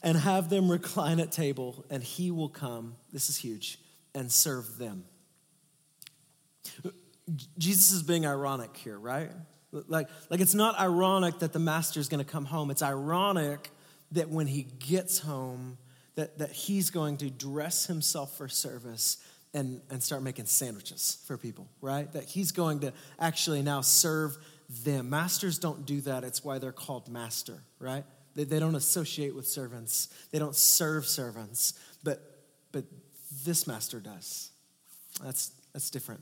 and 0.03 0.17
have 0.17 0.49
them 0.51 0.71
recline 0.71 1.21
at 1.21 1.33
table, 1.33 1.85
and 1.91 2.03
he 2.03 2.31
will 2.31 2.49
come, 2.49 2.97
this 3.13 3.29
is 3.29 3.37
huge, 3.37 3.79
and 4.15 4.31
serve 4.31 4.79
them. 4.79 5.05
Jesus 7.59 7.93
is 7.93 8.03
being 8.03 8.25
ironic 8.25 8.77
here, 8.77 8.99
right? 8.99 9.31
Like, 9.73 10.09
like 10.31 10.41
it's 10.41 10.55
not 10.55 10.79
ironic 10.79 11.41
that 11.41 11.53
the 11.53 11.59
master 11.59 11.99
is 11.99 12.09
going 12.09 12.25
to 12.25 12.31
come 12.31 12.45
home. 12.45 12.71
It's 12.71 12.83
ironic 12.83 13.71
that 14.13 14.29
when 14.29 14.47
he 14.47 14.63
gets 14.63 15.19
home, 15.19 15.77
that, 16.17 16.39
that 16.39 16.51
he's 16.51 16.91
going 16.91 17.19
to 17.19 17.31
dress 17.31 17.87
himself 17.87 18.37
for 18.37 18.49
service 18.49 19.19
and, 19.55 19.81
and 19.91 20.03
start 20.03 20.23
making 20.23 20.47
sandwiches 20.47 21.23
for 21.27 21.39
people, 21.39 21.69
right? 21.81 22.13
That 22.13 22.25
he's 22.25 22.53
going 22.53 22.81
to 22.81 22.93
actually 23.19 23.63
now 23.63 23.81
serve 23.81 24.37
them. 24.85 25.09
Masters 25.09 25.59
don't 25.59 25.87
do 25.87 26.01
that. 26.03 26.25
It's 26.25 26.45
why 26.45 26.59
they're 26.59 26.73
called 26.73 27.09
master, 27.09 27.63
right? 27.79 28.05
They, 28.35 28.45
they 28.45 28.59
don't 28.59 28.75
associate 28.75 29.35
with 29.35 29.47
servants, 29.47 30.09
they 30.31 30.39
don't 30.39 30.57
serve 30.57 31.07
servants, 31.07 31.75
but, 32.03 32.21
but 32.73 32.85
this 33.45 33.67
master 33.67 34.01
does. 34.01 34.51
That's, 35.23 35.53
that's 35.73 35.91
different. 35.91 36.21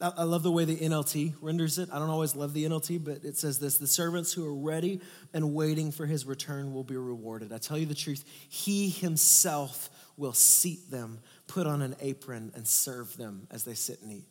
I 0.00 0.22
love 0.22 0.44
the 0.44 0.52
way 0.52 0.64
the 0.64 0.76
NLT 0.76 1.34
renders 1.40 1.76
it. 1.78 1.88
I 1.92 1.98
don't 1.98 2.10
always 2.10 2.36
love 2.36 2.52
the 2.52 2.64
NLT, 2.64 3.04
but 3.04 3.24
it 3.24 3.36
says 3.36 3.58
this 3.58 3.78
The 3.78 3.86
servants 3.88 4.32
who 4.32 4.46
are 4.46 4.54
ready 4.54 5.00
and 5.34 5.54
waiting 5.54 5.90
for 5.90 6.06
his 6.06 6.24
return 6.24 6.72
will 6.72 6.84
be 6.84 6.96
rewarded. 6.96 7.52
I 7.52 7.58
tell 7.58 7.76
you 7.76 7.86
the 7.86 7.96
truth, 7.96 8.24
he 8.48 8.90
himself 8.90 9.90
will 10.16 10.32
seat 10.32 10.90
them, 10.90 11.18
put 11.48 11.66
on 11.66 11.82
an 11.82 11.96
apron, 12.00 12.52
and 12.54 12.66
serve 12.66 13.16
them 13.16 13.48
as 13.50 13.64
they 13.64 13.74
sit 13.74 14.00
and 14.02 14.12
eat. 14.12 14.26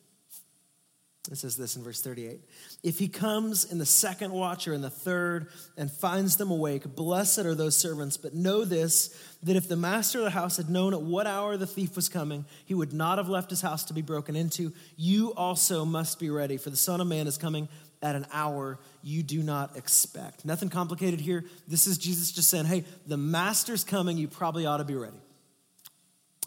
It 1.29 1.37
says 1.37 1.57
this 1.57 1.75
in 1.75 1.83
verse 1.83 2.01
38 2.01 2.39
If 2.83 2.99
he 2.99 3.07
comes 3.07 3.65
in 3.65 3.77
the 3.77 3.85
second 3.85 4.31
watch 4.31 4.67
or 4.67 4.73
in 4.73 4.81
the 4.81 4.89
third 4.89 5.47
and 5.77 5.91
finds 5.91 6.37
them 6.37 6.51
awake, 6.51 6.95
blessed 6.95 7.39
are 7.39 7.55
those 7.55 7.75
servants. 7.75 8.17
But 8.17 8.33
know 8.33 8.63
this 8.63 9.15
that 9.43 9.55
if 9.55 9.67
the 9.67 9.75
master 9.75 10.19
of 10.19 10.25
the 10.25 10.31
house 10.31 10.57
had 10.57 10.69
known 10.69 10.93
at 10.93 11.01
what 11.01 11.27
hour 11.27 11.57
the 11.57 11.67
thief 11.67 11.95
was 11.95 12.09
coming, 12.09 12.45
he 12.65 12.73
would 12.73 12.93
not 12.93 13.17
have 13.17 13.29
left 13.29 13.49
his 13.49 13.61
house 13.61 13.83
to 13.85 13.93
be 13.93 14.01
broken 14.01 14.35
into. 14.35 14.73
You 14.95 15.33
also 15.35 15.85
must 15.85 16.19
be 16.19 16.29
ready, 16.29 16.57
for 16.57 16.69
the 16.69 16.77
Son 16.77 17.01
of 17.01 17.07
Man 17.07 17.27
is 17.27 17.37
coming 17.37 17.67
at 18.01 18.15
an 18.15 18.25
hour 18.31 18.79
you 19.03 19.23
do 19.23 19.41
not 19.41 19.75
expect. 19.75 20.45
Nothing 20.45 20.69
complicated 20.69 21.19
here. 21.19 21.45
This 21.67 21.87
is 21.87 21.97
Jesus 21.97 22.31
just 22.31 22.49
saying, 22.49 22.65
hey, 22.65 22.85
the 23.05 23.17
master's 23.17 23.83
coming, 23.83 24.17
you 24.17 24.27
probably 24.27 24.65
ought 24.65 24.77
to 24.77 24.83
be 24.83 24.95
ready. 24.95 25.17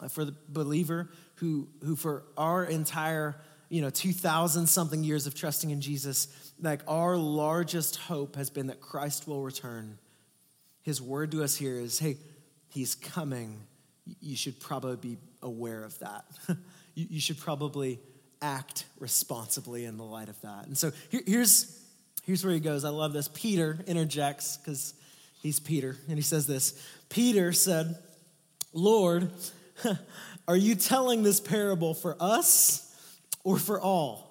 Uh, 0.02 0.08
for 0.08 0.24
the 0.24 0.34
believer 0.48 1.10
who, 1.36 1.68
who 1.84 1.96
for 1.96 2.24
our 2.36 2.64
entire 2.64 3.36
you 3.70 3.80
know 3.80 3.88
2000 3.88 4.66
something 4.66 5.02
years 5.02 5.26
of 5.26 5.34
trusting 5.34 5.70
in 5.70 5.80
jesus 5.80 6.50
like 6.62 6.82
our 6.86 7.16
largest 7.16 7.96
hope 7.96 8.36
has 8.36 8.50
been 8.50 8.66
that 8.66 8.80
christ 8.80 9.26
will 9.26 9.42
return. 9.42 9.98
His 10.82 11.00
word 11.00 11.32
to 11.32 11.42
us 11.42 11.56
here 11.56 11.76
is 11.76 11.98
hey 11.98 12.16
he's 12.68 12.94
coming. 12.94 13.60
You 14.20 14.36
should 14.36 14.60
probably 14.60 14.96
be 14.96 15.18
aware 15.42 15.82
of 15.84 15.98
that. 16.00 16.24
You 16.96 17.20
should 17.20 17.38
probably 17.38 18.00
act 18.42 18.84
responsibly 18.98 19.84
in 19.84 19.96
the 19.96 20.04
light 20.04 20.28
of 20.28 20.38
that. 20.42 20.66
And 20.66 20.76
so 20.76 20.90
here's 21.08 21.80
here's 22.24 22.44
where 22.44 22.52
he 22.52 22.60
goes. 22.60 22.84
I 22.84 22.90
love 22.90 23.12
this. 23.12 23.30
Peter 23.32 23.78
interjects 23.86 24.58
because 24.58 24.92
he's 25.40 25.60
peter 25.60 25.96
and 26.08 26.18
he 26.18 26.22
says 26.22 26.46
this. 26.46 26.84
Peter 27.08 27.52
said 27.52 27.96
lord 28.72 29.30
are 30.48 30.56
you 30.56 30.74
telling 30.74 31.22
this 31.22 31.40
parable 31.40 31.94
for 31.94 32.16
us 32.20 32.89
or 33.44 33.58
for 33.58 33.80
all. 33.80 34.26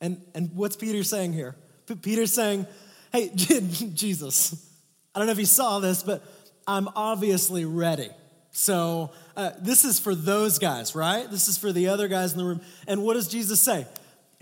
And, 0.00 0.20
and 0.34 0.50
what's 0.54 0.76
Peter 0.76 1.02
saying 1.02 1.32
here? 1.32 1.56
Peter's 2.02 2.32
saying, 2.32 2.66
hey, 3.12 3.30
Jesus, 3.34 4.66
I 5.14 5.18
don't 5.18 5.26
know 5.26 5.32
if 5.32 5.38
you 5.38 5.46
saw 5.46 5.80
this, 5.80 6.02
but 6.02 6.22
I'm 6.66 6.88
obviously 6.94 7.64
ready. 7.64 8.10
So 8.52 9.10
uh, 9.36 9.50
this 9.60 9.84
is 9.84 9.98
for 9.98 10.14
those 10.14 10.58
guys, 10.58 10.94
right? 10.94 11.30
This 11.30 11.48
is 11.48 11.58
for 11.58 11.72
the 11.72 11.88
other 11.88 12.08
guys 12.08 12.32
in 12.32 12.38
the 12.38 12.44
room. 12.44 12.60
And 12.86 13.02
what 13.02 13.14
does 13.14 13.28
Jesus 13.28 13.60
say? 13.60 13.86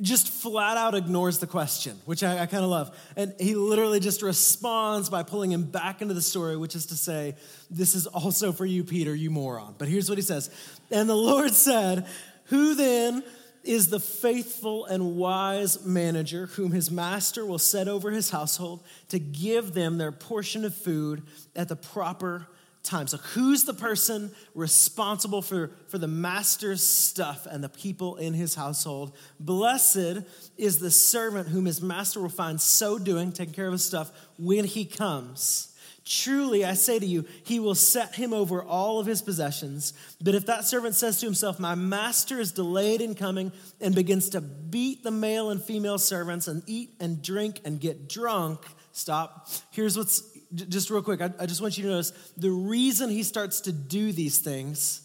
just 0.01 0.29
flat 0.29 0.77
out 0.77 0.95
ignores 0.95 1.39
the 1.39 1.47
question, 1.47 1.99
which 2.05 2.23
I, 2.23 2.43
I 2.43 2.47
kind 2.47 2.63
of 2.63 2.71
love. 2.71 2.97
And 3.17 3.35
he 3.41 3.55
literally 3.55 3.99
just 3.99 4.23
responds 4.23 5.11
by 5.11 5.25
pulling 5.25 5.51
him 5.51 5.65
back 5.65 6.01
into 6.03 6.15
the 6.15 6.23
story, 6.23 6.57
which 6.57 6.77
is 6.77 6.87
to 6.87 6.95
say, 6.95 7.35
This 7.69 7.95
is 7.95 8.07
also 8.07 8.53
for 8.53 8.65
you, 8.65 8.85
Peter, 8.85 9.15
you 9.15 9.31
moron. 9.31 9.75
But 9.77 9.89
here's 9.89 10.09
what 10.09 10.19
he 10.19 10.23
says 10.23 10.51
And 10.91 11.09
the 11.09 11.17
Lord 11.17 11.53
said, 11.53 12.07
Who 12.45 12.75
then 12.75 13.25
is 13.65 13.91
the 13.91 14.01
faithful 14.01 14.87
and 14.87 15.17
wise 15.17 15.85
manager 15.85 16.47
whom 16.47 16.73
his 16.73 16.91
master 16.91 17.45
will 17.45 17.59
set 17.59 17.89
over 17.89 18.11
his 18.11 18.31
household 18.31 18.83
to 19.09 19.19
give 19.19 19.75
them 19.75 19.99
their 19.99 20.13
portion 20.13 20.65
of 20.65 20.75
food 20.75 21.23
at 21.55 21.69
the 21.69 21.77
proper 21.77 22.47
time. 22.83 23.07
So, 23.07 23.19
who's 23.19 23.65
the 23.65 23.75
person 23.75 24.31
responsible 24.55 25.43
for, 25.43 25.71
for 25.89 25.99
the 25.99 26.09
master's 26.09 26.85
stuff 26.85 27.47
and 27.47 27.63
the 27.63 27.69
people 27.69 28.17
in 28.17 28.35
his 28.35 28.55
household? 28.55 29.17
Blessed 29.39 30.25
is 30.57 30.79
the 30.79 30.91
servant 30.91 31.49
whom 31.49 31.67
his 31.67 31.83
master 31.83 32.21
will 32.21 32.29
find 32.29 32.61
so 32.61 32.99
doing, 32.99 33.33
taking 33.33 33.55
care 33.55 33.67
of 33.67 33.73
his 33.73 33.85
stuff, 33.85 34.11
when 34.39 34.65
he 34.65 34.85
comes. 34.85 35.75
Truly, 36.09 36.65
I 36.65 36.73
say 36.73 36.99
to 36.99 37.05
you, 37.05 37.27
he 37.45 37.61
will 37.61 37.75
set 37.75 38.15
him 38.15 38.33
over 38.33 38.63
all 38.63 38.99
of 38.99 39.07
his 39.07 39.21
possessions. 39.21 39.93
But 40.23 40.35
if 40.35 40.47
that 40.47 40.65
servant 40.65 40.95
says 40.95 41.21
to 41.21 41.27
himself, 41.27 41.61
My 41.61 41.75
master 41.75 42.41
is 42.41 42.51
delayed 42.51 43.03
in 43.03 43.15
coming, 43.15 43.53
and 43.79 43.95
begins 43.95 44.31
to 44.31 44.41
beat 44.41 45.05
the 45.05 45.11
male 45.11 45.51
and 45.51 45.63
female 45.63 45.99
servants 45.99 46.49
and 46.49 46.63
eat 46.67 46.95
and 46.99 47.21
drink 47.23 47.61
and 47.67 47.79
get 47.79 48.09
drunk, 48.09 48.61
stop. 48.93 49.49
Here's 49.71 49.99
what's 49.99 50.23
just 50.55 50.89
real 50.89 51.03
quick, 51.03 51.21
I, 51.21 51.45
just 51.45 51.61
want 51.61 51.77
you 51.77 51.85
to 51.85 51.91
notice 51.91 52.13
the 52.39 52.51
reason 52.51 53.11
he 53.11 53.23
starts 53.23 53.61
to 53.63 53.73
do 53.73 54.13
these 54.13 54.39
things 54.39 55.03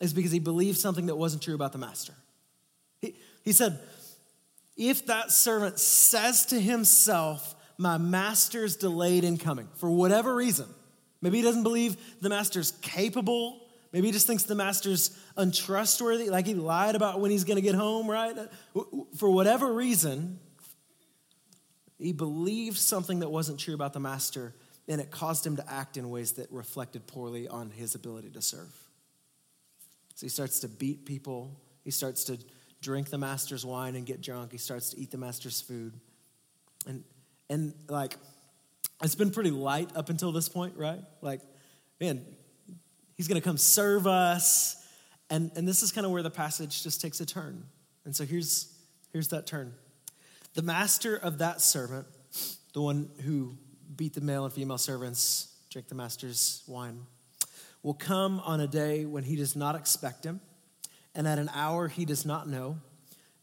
is 0.00 0.14
because 0.14 0.32
he 0.32 0.38
believes 0.38 0.80
something 0.80 1.06
that 1.06 1.16
wasn't 1.16 1.42
true 1.42 1.54
about 1.54 1.72
the 1.72 1.78
master. 1.78 2.14
He, 3.02 3.14
he 3.44 3.52
said, 3.52 3.78
If 4.78 5.04
that 5.06 5.30
servant 5.30 5.78
says 5.78 6.46
to 6.46 6.58
himself, 6.58 7.54
My 7.82 7.98
master's 7.98 8.76
delayed 8.76 9.24
in 9.24 9.38
coming, 9.38 9.68
for 9.74 9.90
whatever 9.90 10.32
reason, 10.32 10.68
maybe 11.20 11.38
he 11.38 11.42
doesn't 11.42 11.64
believe 11.64 11.96
the 12.20 12.28
master's 12.28 12.70
capable, 12.80 13.60
maybe 13.92 14.06
he 14.06 14.12
just 14.12 14.28
thinks 14.28 14.44
the 14.44 14.54
master's 14.54 15.18
untrustworthy, 15.36 16.30
like 16.30 16.46
he 16.46 16.54
lied 16.54 16.94
about 16.94 17.20
when 17.20 17.32
he's 17.32 17.42
gonna 17.42 17.60
get 17.60 17.74
home, 17.74 18.08
right? 18.08 18.36
For 19.16 19.28
whatever 19.28 19.72
reason, 19.72 20.38
he 21.98 22.12
believed 22.12 22.78
something 22.78 23.18
that 23.18 23.30
wasn't 23.30 23.58
true 23.58 23.74
about 23.74 23.94
the 23.94 24.00
master 24.00 24.54
and 24.86 25.00
it 25.00 25.10
caused 25.10 25.44
him 25.44 25.56
to 25.56 25.68
act 25.68 25.96
in 25.96 26.08
ways 26.08 26.34
that 26.34 26.52
reflected 26.52 27.08
poorly 27.08 27.48
on 27.48 27.70
his 27.70 27.96
ability 27.96 28.30
to 28.30 28.42
serve. 28.42 28.72
So 30.14 30.26
he 30.26 30.28
starts 30.28 30.60
to 30.60 30.68
beat 30.68 31.04
people, 31.04 31.60
he 31.82 31.90
starts 31.90 32.22
to 32.24 32.38
drink 32.80 33.10
the 33.10 33.18
master's 33.18 33.66
wine 33.66 33.96
and 33.96 34.06
get 34.06 34.20
drunk, 34.20 34.52
he 34.52 34.58
starts 34.58 34.90
to 34.90 35.00
eat 35.00 35.10
the 35.10 35.18
master's 35.18 35.60
food. 35.60 35.94
And 36.86 37.02
and 37.52 37.74
like 37.88 38.16
it's 39.02 39.14
been 39.14 39.30
pretty 39.30 39.50
light 39.50 39.90
up 39.94 40.08
until 40.08 40.32
this 40.32 40.48
point, 40.48 40.74
right? 40.76 41.00
Like, 41.20 41.40
man, 42.00 42.24
he's 43.16 43.28
gonna 43.28 43.40
come 43.40 43.58
serve 43.58 44.06
us. 44.06 44.76
And, 45.28 45.50
and 45.56 45.66
this 45.66 45.82
is 45.82 45.92
kind 45.92 46.04
of 46.06 46.12
where 46.12 46.22
the 46.22 46.30
passage 46.30 46.82
just 46.82 47.00
takes 47.00 47.20
a 47.20 47.26
turn. 47.26 47.64
And 48.04 48.14
so 48.14 48.24
here's, 48.24 48.72
here's 49.12 49.28
that 49.28 49.46
turn. 49.46 49.74
The 50.54 50.62
master 50.62 51.16
of 51.16 51.38
that 51.38 51.60
servant, 51.60 52.06
the 52.74 52.82
one 52.82 53.10
who 53.24 53.56
beat 53.96 54.14
the 54.14 54.20
male 54.20 54.44
and 54.44 54.52
female 54.52 54.78
servants, 54.78 55.54
drink 55.70 55.88
the 55.88 55.94
master's 55.94 56.62
wine, 56.66 57.00
will 57.82 57.94
come 57.94 58.40
on 58.40 58.60
a 58.60 58.66
day 58.66 59.04
when 59.06 59.24
he 59.24 59.36
does 59.36 59.56
not 59.56 59.74
expect 59.74 60.24
him, 60.24 60.40
and 61.14 61.26
at 61.26 61.38
an 61.38 61.50
hour 61.54 61.88
he 61.88 62.04
does 62.04 62.24
not 62.24 62.48
know, 62.48 62.78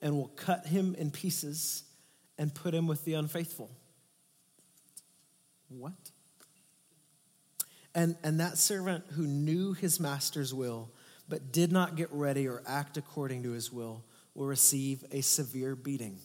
and 0.01 0.15
will 0.15 0.29
cut 0.29 0.67
him 0.67 0.95
in 0.95 1.11
pieces 1.11 1.83
and 2.37 2.53
put 2.53 2.73
him 2.73 2.87
with 2.87 3.03
the 3.03 3.15
unfaithful. 3.15 3.69
What? 5.69 5.93
And, 7.95 8.15
and 8.23 8.39
that 8.39 8.57
servant 8.57 9.05
who 9.11 9.23
knew 9.23 9.73
his 9.73 9.99
master's 9.99 10.53
will, 10.53 10.91
but 11.27 11.51
did 11.51 11.71
not 11.71 11.95
get 11.95 12.11
ready 12.11 12.47
or 12.47 12.61
act 12.67 12.97
according 12.97 13.43
to 13.43 13.51
his 13.51 13.71
will, 13.71 14.03
will 14.33 14.47
receive 14.47 15.03
a 15.11 15.21
severe 15.21 15.75
beating. 15.75 16.17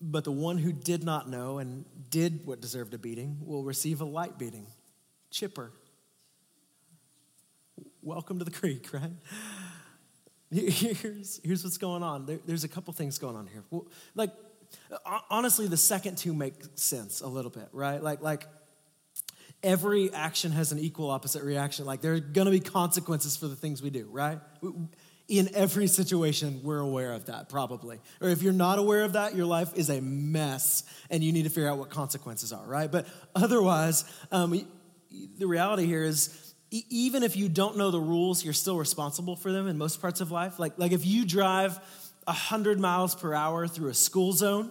But 0.00 0.24
the 0.24 0.32
one 0.32 0.58
who 0.58 0.72
did 0.72 1.04
not 1.04 1.28
know 1.28 1.58
and 1.58 1.84
did 2.10 2.46
what 2.46 2.60
deserved 2.60 2.92
a 2.94 2.98
beating 2.98 3.38
will 3.40 3.64
receive 3.64 4.00
a 4.00 4.04
light 4.04 4.38
beating. 4.38 4.66
Chipper. 5.30 5.72
Welcome 8.02 8.38
to 8.38 8.44
the 8.44 8.50
creek, 8.50 8.88
right? 8.92 9.12
Here's, 10.50 11.40
here's 11.42 11.64
what's 11.64 11.78
going 11.78 12.02
on. 12.02 12.26
There, 12.26 12.38
there's 12.46 12.64
a 12.64 12.68
couple 12.68 12.92
things 12.92 13.18
going 13.18 13.34
on 13.36 13.46
here. 13.46 13.64
Well, 13.70 13.86
like, 14.14 14.30
honestly, 15.30 15.66
the 15.66 15.76
second 15.76 16.18
two 16.18 16.34
make 16.34 16.54
sense 16.74 17.20
a 17.20 17.28
little 17.28 17.50
bit, 17.50 17.68
right? 17.72 18.02
Like, 18.02 18.22
like 18.22 18.46
every 19.62 20.12
action 20.12 20.52
has 20.52 20.72
an 20.72 20.78
equal 20.78 21.10
opposite 21.10 21.42
reaction. 21.42 21.84
Like, 21.84 22.00
there 22.00 22.14
are 22.14 22.20
going 22.20 22.46
to 22.46 22.50
be 22.50 22.60
consequences 22.60 23.36
for 23.36 23.48
the 23.48 23.56
things 23.56 23.82
we 23.82 23.90
do, 23.90 24.08
right? 24.10 24.38
in 25.26 25.48
every 25.54 25.86
situation, 25.86 26.60
we're 26.62 26.80
aware 26.80 27.12
of 27.12 27.26
that, 27.26 27.48
probably. 27.48 27.98
Or 28.20 28.28
if 28.28 28.42
you're 28.42 28.52
not 28.52 28.78
aware 28.78 29.04
of 29.04 29.14
that, 29.14 29.34
your 29.34 29.46
life 29.46 29.72
is 29.74 29.88
a 29.88 30.00
mess 30.00 30.84
and 31.08 31.24
you 31.24 31.32
need 31.32 31.44
to 31.44 31.48
figure 31.48 31.68
out 31.68 31.78
what 31.78 31.88
consequences 31.88 32.52
are, 32.52 32.66
right? 32.66 32.92
But 32.92 33.06
otherwise, 33.34 34.04
um, 34.30 34.66
the 35.38 35.46
reality 35.46 35.86
here 35.86 36.02
is 36.02 36.54
even 36.70 37.22
if 37.22 37.36
you 37.36 37.48
don't 37.48 37.76
know 37.76 37.90
the 37.90 38.00
rules, 38.00 38.44
you're 38.44 38.52
still 38.52 38.76
responsible 38.76 39.36
for 39.36 39.52
them 39.52 39.66
in 39.68 39.78
most 39.78 40.00
parts 40.00 40.20
of 40.20 40.30
life. 40.30 40.58
Like, 40.58 40.72
like 40.76 40.92
if 40.92 41.06
you 41.06 41.24
drive 41.24 41.78
100 42.24 42.80
miles 42.80 43.14
per 43.14 43.34
hour 43.34 43.66
through 43.66 43.90
a 43.90 43.94
school 43.94 44.32
zone, 44.32 44.70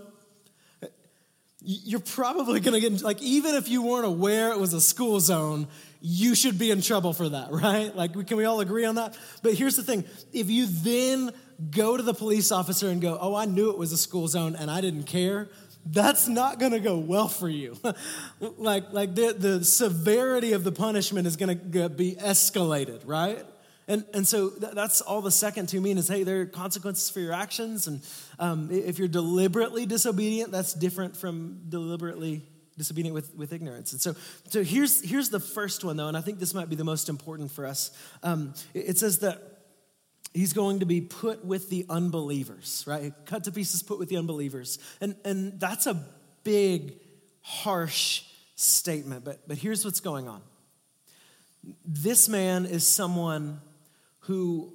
you're 1.66 2.00
probably 2.00 2.60
gonna 2.60 2.80
get, 2.80 3.02
like, 3.02 3.22
even 3.22 3.56
if 3.56 3.70
you 3.70 3.82
weren't 3.82 4.06
aware 4.06 4.52
it 4.52 4.60
was 4.60 4.74
a 4.74 4.82
school 4.82 5.20
zone, 5.20 5.68
you 6.02 6.36
should 6.36 6.60
be 6.60 6.70
in 6.70 6.82
trouble 6.82 7.14
for 7.14 7.30
that, 7.30 7.52
right? 7.52 7.96
Like, 7.96 8.28
can 8.28 8.38
we 8.38 8.46
all 8.46 8.60
agree 8.60 8.86
on 8.86 8.96
that? 8.96 9.18
But 9.42 9.54
here's 9.54 9.76
the 9.76 9.84
thing 9.84 10.04
if 10.34 10.50
you 10.50 10.66
then 10.68 11.32
go 11.72 11.96
to 11.96 12.04
the 12.04 12.14
police 12.14 12.52
officer 12.52 12.90
and 12.90 13.02
go, 13.02 13.18
oh, 13.20 13.36
I 13.36 13.46
knew 13.46 13.70
it 13.70 13.78
was 13.78 13.92
a 13.92 13.98
school 13.98 14.28
zone 14.28 14.56
and 14.56 14.70
I 14.70 14.82
didn't 14.82 15.04
care, 15.04 15.50
that's 15.86 16.28
not 16.28 16.60
going 16.60 16.72
to 16.72 16.80
go 16.80 16.98
well 16.98 17.28
for 17.28 17.50
you. 17.50 17.78
like, 18.40 18.92
like 18.92 19.16
the, 19.16 19.34
the 19.34 19.66
severity 19.66 20.54
of 20.54 20.64
the 20.64 20.72
punishment 20.72 21.28
is 21.28 21.36
going 21.36 21.58
to 21.72 21.90
be 21.90 22.16
escalated, 22.16 23.02
right? 23.06 23.46
And, 23.88 24.06
and 24.14 24.28
so 24.28 24.50
that's 24.50 25.02
all 25.02 25.22
the 25.22 25.32
second 25.32 25.70
two 25.70 25.82
mean 25.82 25.98
is 25.98 26.08
hey, 26.08 26.24
there 26.24 26.42
are 26.42 26.46
consequences 26.46 27.10
for 27.10 27.20
your 27.20 27.34
actions. 27.34 27.88
And 27.88 28.02
um, 28.40 28.70
if 28.72 29.00
you're 29.00 29.08
deliberately 29.08 29.86
disobedient, 29.86 30.52
that's 30.52 30.74
different 30.74 31.18
from 31.18 31.62
deliberately 31.70 32.44
disobedient 32.78 33.14
with, 33.14 33.36
with 33.36 33.54
ignorance. 33.54 33.92
And 33.92 34.02
so, 34.02 34.16
so 34.48 34.64
here's, 34.64 35.08
here's 35.08 35.30
the 35.30 35.40
first 35.40 35.84
one, 35.84 35.98
though, 35.98 36.08
and 36.08 36.18
I 36.18 36.22
think 36.22 36.40
this 36.40 36.54
might 36.54 36.70
be 36.70 36.76
the 36.76 36.84
most 36.84 37.10
important 37.10 37.52
for 37.52 37.66
us. 37.66 37.92
Um, 38.24 38.54
it 38.74 38.98
says 38.98 39.20
that 39.20 39.42
he's 40.34 40.54
going 40.54 40.80
to 40.80 40.86
be 40.86 41.02
put 41.02 41.46
with 41.46 41.70
the 41.70 41.86
unbelievers, 41.90 42.84
right? 42.88 43.14
Cut 43.26 43.44
to 43.44 43.52
pieces, 43.52 43.84
put 43.84 44.00
with 44.00 44.10
the 44.10 44.18
unbelievers. 44.18 44.80
And, 45.02 45.16
and 45.24 45.60
that's 45.60 45.86
a 45.86 46.04
big, 46.44 46.96
harsh 47.44 48.24
statement, 48.56 49.26
but, 49.26 49.48
but 49.48 49.58
here's 49.58 49.84
what's 49.86 50.00
going 50.00 50.28
on. 50.28 50.42
This 51.86 52.28
man 52.30 52.66
is 52.66 52.88
someone 52.88 53.62
who, 54.24 54.74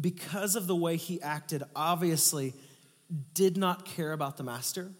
because 0.00 0.56
of 0.56 0.66
the 0.66 0.76
way 0.76 0.96
he 0.96 1.20
acted, 1.20 1.62
obviously 1.76 2.54
did 3.32 3.56
not 3.56 3.84
care 3.84 4.12
about 4.12 4.36
the 4.36 4.42
master 4.42 4.90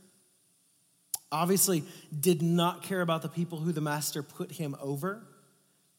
obviously 1.34 1.82
did 2.18 2.40
not 2.40 2.82
care 2.82 3.00
about 3.00 3.20
the 3.20 3.28
people 3.28 3.58
who 3.58 3.72
the 3.72 3.80
master 3.80 4.22
put 4.22 4.52
him 4.52 4.76
over, 4.80 5.26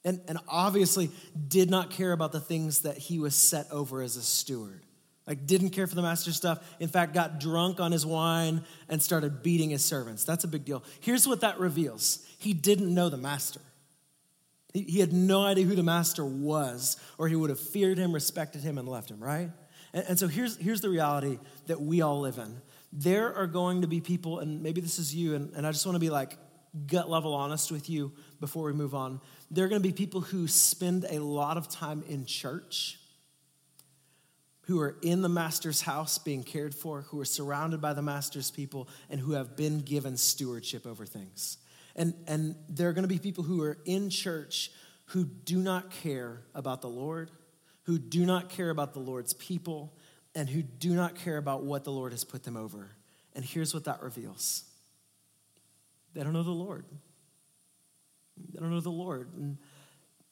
and, 0.04 0.22
and 0.28 0.40
obviously 0.48 1.12
did 1.48 1.70
not 1.70 1.92
care 1.92 2.14
about 2.14 2.32
the 2.32 2.40
things 2.40 2.82
that 2.82 2.98
he 2.98 3.20
was 3.20 3.36
set 3.36 3.70
over 3.70 4.02
as 4.02 4.16
a 4.16 4.24
steward. 4.24 4.82
Like, 5.28 5.46
didn't 5.46 5.72
care 5.72 5.88
for 5.88 5.96
the 5.96 6.04
master 6.04 6.32
stuff. 6.32 6.64
In 6.80 6.88
fact, 6.88 7.14
got 7.14 7.40
drunk 7.40 7.80
on 7.80 7.92
his 7.92 8.06
wine 8.06 8.64
and 8.88 9.02
started 9.02 9.42
beating 9.42 9.72
his 9.72 9.84
servants. 9.84 10.24
That's 10.24 10.44
a 10.44 10.48
big 10.48 10.66
deal. 10.66 10.84
Here's 11.00 11.28
what 11.28 11.42
that 11.42 11.60
reveals 11.60 12.26
he 12.38 12.54
didn't 12.54 12.94
know 12.94 13.10
the 13.10 13.18
master. 13.18 13.62
He, 14.76 15.00
had 15.00 15.14
no 15.14 15.42
idea 15.42 15.64
who 15.64 15.76
the 15.76 15.84
master 15.84 16.26
was, 16.26 16.98
or 17.18 17.30
he 17.30 17.36
would 17.36 17.50
have 17.50 17.60
feared 17.60 17.98
him, 17.98 18.12
respected 18.12 18.62
him, 18.62 18.78
and 18.78 18.88
left 18.90 19.10
him, 19.10 19.24
right? 19.24 19.50
And, 19.94 20.06
and 20.10 20.20
so 20.20 20.28
here's, 20.28 20.58
here's 20.58 20.82
the 20.82 20.90
reality 20.90 21.40
that 21.68 21.82
we 21.82 22.02
all 22.02 22.20
live 22.20 22.38
in 22.38 22.62
there 22.98 23.36
are 23.36 23.48
going 23.48 23.82
to 23.82 23.88
be 23.88 24.00
people, 24.00 24.40
and 24.40 24.64
maybe 24.64 24.80
this 24.80 25.00
is 25.00 25.14
you, 25.14 25.36
and, 25.36 25.54
and 25.54 25.68
I 25.68 25.72
just 25.72 25.86
want 25.86 25.96
to 25.96 26.00
be 26.00 26.10
like 26.10 26.38
gut 26.88 27.10
level 27.10 27.34
honest 27.34 27.72
with 27.72 27.90
you 27.90 28.14
before 28.40 28.66
we 28.66 28.74
move 28.74 28.96
on. 28.96 29.20
There 29.52 29.66
are 29.66 29.68
going 29.68 29.82
to 29.82 29.88
be 29.88 29.94
people 29.94 30.22
who 30.22 30.48
spend 30.48 31.06
a 31.10 31.20
lot 31.20 31.58
of 31.58 31.68
time 31.68 32.04
in 32.08 32.26
church, 32.26 32.98
who 34.62 34.80
are 34.80 34.96
in 35.02 35.22
the 35.22 35.30
master's 35.30 35.82
house 35.82 36.18
being 36.18 36.44
cared 36.44 36.74
for, 36.74 37.02
who 37.02 37.20
are 37.20 37.26
surrounded 37.26 37.82
by 37.82 37.94
the 37.94 38.02
master's 38.02 38.50
people, 38.50 38.88
and 39.10 39.20
who 39.20 39.34
have 39.34 39.58
been 39.58 39.82
given 39.82 40.16
stewardship 40.16 40.86
over 40.86 41.06
things. 41.06 41.58
And, 41.96 42.14
and 42.28 42.56
there 42.68 42.90
are 42.90 42.94
going 42.94 43.04
to 43.04 43.10
be 43.10 43.20
people 43.20 43.44
who 43.44 43.62
are 43.64 43.78
in 43.86 44.10
church 44.10 44.72
who 45.10 45.24
do 45.24 45.58
not 45.58 45.92
care 45.92 46.42
about 46.54 46.82
the 46.82 46.90
Lord, 46.90 47.32
who 47.84 47.98
do 47.98 48.26
not 48.26 48.50
care 48.50 48.70
about 48.70 48.94
the 48.94 49.00
Lord's 49.00 49.34
people, 49.34 49.94
and 50.34 50.50
who 50.50 50.62
do 50.62 50.94
not 50.94 51.16
care 51.16 51.38
about 51.38 51.64
what 51.64 51.84
the 51.84 51.92
Lord 51.92 52.12
has 52.12 52.24
put 52.24 52.44
them 52.44 52.58
over. 52.58 52.92
And 53.34 53.46
here's 53.46 53.74
what 53.74 53.86
that 53.86 54.02
reveals 54.02 54.64
they 56.14 56.24
don't 56.24 56.34
know 56.34 56.44
the 56.44 56.52
Lord. 56.52 56.86
They 58.54 58.60
don't 58.60 58.72
know 58.72 58.82
the 58.82 58.90
Lord. 58.90 59.34
And, 59.36 59.58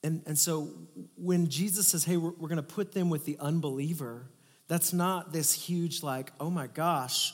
and, 0.03 0.23
and 0.25 0.37
so 0.37 0.69
when 1.15 1.47
Jesus 1.47 1.87
says, 1.87 2.03
hey, 2.03 2.17
we're, 2.17 2.31
we're 2.31 2.49
going 2.49 2.57
to 2.57 2.63
put 2.63 2.93
them 2.93 3.09
with 3.09 3.25
the 3.25 3.37
unbeliever, 3.39 4.29
that's 4.67 4.93
not 4.93 5.31
this 5.31 5.53
huge, 5.53 6.03
like, 6.03 6.31
oh 6.39 6.49
my 6.49 6.67
gosh, 6.67 7.33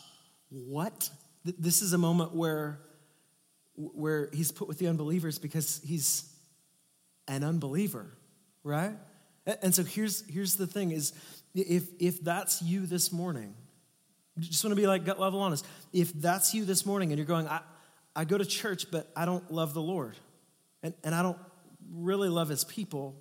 what? 0.50 1.10
This 1.46 1.82
is 1.82 1.94
a 1.94 1.98
moment 1.98 2.36
where, 2.36 2.80
where 3.80 4.30
he's 4.34 4.52
put 4.52 4.68
with 4.68 4.78
the 4.78 4.88
unbelievers 4.88 5.40
because 5.40 5.82
he's 5.86 6.30
an 7.28 7.44
unbeliever, 7.44 8.12
right? 8.64 8.94
And 9.62 9.74
so 9.74 9.84
here's, 9.84 10.28
here's 10.28 10.56
the 10.56 10.68
thing 10.68 10.92
is 10.92 11.14
if, 11.56 11.84
if 12.00 12.24
that's 12.24 12.62
you 12.62 12.86
this 12.86 13.12
morning, 13.12 13.56
just 14.38 14.64
want 14.64 14.72
to 14.72 14.82
be 14.82 14.88
like 14.88 15.06
gut 15.06 15.20
level 15.20 15.40
honest. 15.40 15.66
If 15.94 16.14
that's 16.14 16.54
you 16.54 16.66
this 16.66 16.86
morning 16.86 17.12
and 17.12 17.18
you're 17.18 17.26
going, 17.26 17.48
I, 17.48 17.62
I 18.16 18.26
go 18.26 18.38
to 18.38 18.46
church, 18.46 18.92
but 18.92 19.10
I 19.16 19.26
don't 19.26 19.50
love 19.52 19.74
the 19.74 19.82
Lord, 19.82 20.18
and, 20.84 20.94
and 21.04 21.16
I 21.16 21.22
don't 21.22 21.38
really 21.92 22.30
love 22.30 22.50
his 22.50 22.64
people, 22.66 23.16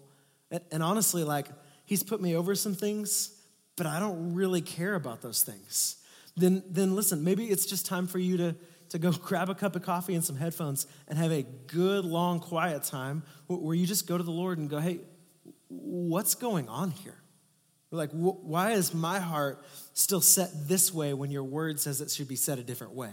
and, 0.51 0.61
and 0.73 0.83
honestly, 0.83 1.25
like, 1.25 1.47
he's 1.85 2.03
put 2.03 2.21
me 2.21 2.35
over 2.35 2.55
some 2.55 2.75
things, 2.75 3.35
but 3.77 3.87
I 3.87 4.01
don't 4.01 4.35
really 4.35 4.61
care 4.61 4.95
about 4.95 5.23
those 5.23 5.43
things, 5.43 5.97
then, 6.37 6.63
then 6.69 6.95
listen, 6.97 7.23
maybe 7.23 7.47
it's 7.47 7.67
just 7.67 7.87
time 7.87 8.07
for 8.07 8.19
you 8.19 8.37
to, 8.39 8.57
to 8.91 8.99
go 8.99 9.13
grab 9.23 9.49
a 9.49 9.55
cup 9.55 9.77
of 9.77 9.83
coffee 9.83 10.15
and 10.15 10.25
some 10.25 10.37
headphones 10.37 10.87
and 11.07 11.19
have 11.19 11.33
a 11.33 11.43
good, 11.67 12.05
long, 12.05 12.41
quiet 12.41 12.83
time 12.85 13.23
where 13.47 13.75
you 13.75 13.87
just 13.87 14.07
go 14.07 14.17
to 14.17 14.25
the 14.25 14.31
Lord 14.31 14.59
and 14.59 14.69
go, 14.69 14.79
hey, 14.79 15.01
what's 15.69 16.35
going 16.35 16.69
on 16.69 16.91
here? 16.91 17.17
Like, 17.91 18.11
wh- 18.11 18.45
why 18.45 18.73
is 18.73 18.93
my 18.93 19.19
heart 19.19 19.65
still 19.95 20.21
set 20.21 20.51
this 20.69 20.93
way 20.93 21.15
when 21.15 21.31
your 21.31 21.45
word 21.45 21.81
says 21.81 22.01
it 22.01 22.11
should 22.11 22.29
be 22.29 22.37
set 22.37 22.59
a 22.59 22.63
different 22.63 22.95
way? 22.95 23.13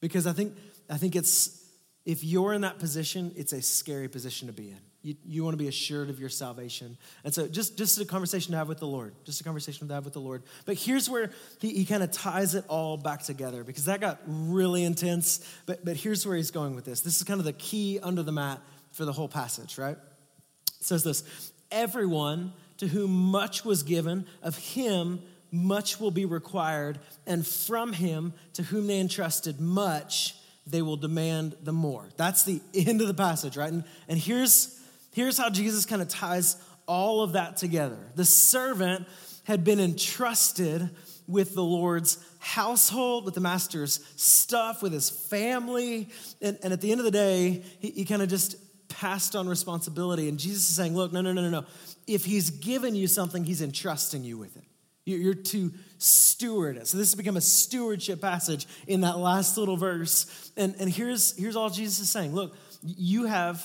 Because 0.00 0.26
I 0.26 0.32
think, 0.32 0.56
I 0.90 0.98
think 0.98 1.16
it's, 1.16 1.64
if 2.04 2.22
you're 2.22 2.52
in 2.52 2.60
that 2.62 2.78
position, 2.78 3.32
it's 3.36 3.52
a 3.52 3.62
scary 3.62 4.08
position 4.08 4.48
to 4.48 4.52
be 4.52 4.68
in. 4.68 4.80
You, 5.04 5.14
you 5.26 5.44
want 5.44 5.52
to 5.52 5.58
be 5.58 5.68
assured 5.68 6.08
of 6.08 6.18
your 6.18 6.30
salvation. 6.30 6.96
And 7.24 7.32
so, 7.32 7.46
just, 7.46 7.76
just 7.76 8.00
a 8.00 8.06
conversation 8.06 8.52
to 8.52 8.56
have 8.56 8.68
with 8.68 8.78
the 8.78 8.86
Lord, 8.86 9.14
just 9.24 9.40
a 9.40 9.44
conversation 9.44 9.86
to 9.86 9.94
have 9.94 10.04
with 10.04 10.14
the 10.14 10.20
Lord. 10.20 10.42
But 10.64 10.76
here's 10.76 11.10
where 11.10 11.30
he, 11.60 11.74
he 11.74 11.84
kind 11.84 12.02
of 12.02 12.10
ties 12.10 12.54
it 12.54 12.64
all 12.68 12.96
back 12.96 13.22
together 13.22 13.62
because 13.64 13.84
that 13.84 14.00
got 14.00 14.20
really 14.26 14.82
intense. 14.82 15.46
But, 15.66 15.84
but 15.84 15.96
here's 15.96 16.26
where 16.26 16.36
he's 16.36 16.50
going 16.50 16.74
with 16.74 16.86
this. 16.86 17.00
This 17.02 17.16
is 17.18 17.22
kind 17.22 17.38
of 17.38 17.44
the 17.44 17.52
key 17.52 18.00
under 18.02 18.22
the 18.22 18.32
mat 18.32 18.60
for 18.92 19.04
the 19.04 19.12
whole 19.12 19.28
passage, 19.28 19.76
right? 19.76 19.96
It 19.96 20.84
says 20.84 21.04
this 21.04 21.52
Everyone 21.70 22.54
to 22.78 22.88
whom 22.88 23.10
much 23.10 23.64
was 23.64 23.82
given, 23.82 24.26
of 24.42 24.56
him 24.56 25.20
much 25.50 26.00
will 26.00 26.10
be 26.10 26.24
required, 26.24 26.98
and 27.26 27.46
from 27.46 27.92
him 27.92 28.32
to 28.54 28.62
whom 28.62 28.86
they 28.86 28.98
entrusted 28.98 29.60
much, 29.60 30.34
they 30.66 30.82
will 30.82 30.96
demand 30.96 31.54
the 31.62 31.72
more. 31.72 32.08
That's 32.16 32.42
the 32.42 32.60
end 32.74 33.00
of 33.00 33.06
the 33.06 33.14
passage, 33.14 33.56
right? 33.56 33.72
And, 33.72 33.84
and 34.08 34.18
here's, 34.18 34.73
here's 35.14 35.38
how 35.38 35.48
Jesus 35.48 35.86
kind 35.86 36.02
of 36.02 36.08
ties 36.08 36.56
all 36.86 37.22
of 37.22 37.32
that 37.32 37.56
together. 37.56 37.98
The 38.14 38.24
servant 38.24 39.06
had 39.44 39.64
been 39.64 39.80
entrusted 39.80 40.90
with 41.26 41.54
the 41.54 41.62
Lord's 41.62 42.18
household, 42.38 43.24
with 43.24 43.34
the 43.34 43.40
master's 43.40 44.00
stuff, 44.16 44.82
with 44.82 44.92
his 44.92 45.08
family. 45.08 46.08
And, 46.42 46.58
and 46.62 46.72
at 46.72 46.80
the 46.80 46.90
end 46.90 47.00
of 47.00 47.04
the 47.04 47.10
day, 47.10 47.62
he, 47.78 47.90
he 47.90 48.04
kind 48.04 48.20
of 48.20 48.28
just 48.28 48.56
passed 48.88 49.34
on 49.34 49.48
responsibility. 49.48 50.28
And 50.28 50.38
Jesus 50.38 50.68
is 50.68 50.76
saying, 50.76 50.94
Look, 50.94 51.12
no, 51.12 51.20
no, 51.20 51.32
no, 51.32 51.42
no, 51.42 51.50
no. 51.50 51.64
If 52.06 52.24
he's 52.24 52.50
given 52.50 52.94
you 52.94 53.06
something, 53.06 53.44
he's 53.44 53.62
entrusting 53.62 54.24
you 54.24 54.36
with 54.36 54.56
it. 54.56 54.64
You're 55.06 55.34
to 55.34 55.70
steward 55.98 56.78
it. 56.78 56.86
So 56.86 56.96
this 56.96 57.10
has 57.10 57.14
become 57.14 57.36
a 57.36 57.42
stewardship 57.42 58.22
passage 58.22 58.66
in 58.86 59.02
that 59.02 59.18
last 59.18 59.58
little 59.58 59.76
verse. 59.76 60.50
And, 60.56 60.74
and 60.78 60.90
here's, 60.90 61.36
here's 61.36 61.56
all 61.56 61.68
Jesus 61.68 62.00
is 62.00 62.10
saying. 62.10 62.34
Look, 62.34 62.56
you 62.82 63.24
have, 63.26 63.62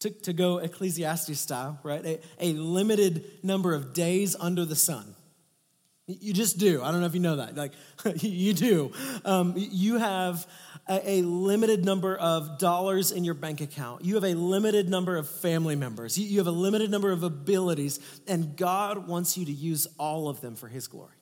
to, 0.00 0.10
to 0.10 0.32
go 0.32 0.58
Ecclesiastes 0.58 1.38
style, 1.38 1.78
right? 1.82 2.04
A, 2.04 2.20
a 2.40 2.52
limited 2.52 3.24
number 3.42 3.74
of 3.74 3.92
days 3.92 4.36
under 4.38 4.64
the 4.64 4.76
sun. 4.76 5.14
You 6.06 6.32
just 6.32 6.58
do. 6.58 6.84
I 6.84 6.92
don't 6.92 7.00
know 7.00 7.06
if 7.06 7.14
you 7.14 7.20
know 7.20 7.36
that. 7.36 7.56
Like, 7.56 7.72
you 8.22 8.52
do. 8.52 8.92
Um, 9.24 9.54
you 9.56 9.98
have 9.98 10.46
a, 10.88 11.18
a, 11.18 11.22
limited 11.22 11.84
number 11.84 12.16
of 12.16 12.58
dollars 12.60 13.10
in 13.10 13.24
your 13.24 13.34
bank 13.34 13.60
account. 13.60 14.04
You 14.04 14.14
have 14.14 14.22
a 14.22 14.34
limited 14.34 14.88
number 14.88 15.16
of 15.16 15.28
family 15.28 15.74
members. 15.74 16.16
You, 16.16 16.26
you 16.26 16.38
have 16.38 16.46
a 16.46 16.52
limited 16.52 16.92
number 16.92 17.10
of 17.10 17.24
abilities. 17.24 17.98
And 18.28 18.56
God 18.56 19.08
wants 19.08 19.36
you 19.36 19.46
to 19.46 19.52
use 19.52 19.88
all 19.98 20.28
of 20.28 20.40
them 20.40 20.54
for 20.54 20.68
His 20.68 20.86
glory, 20.86 21.16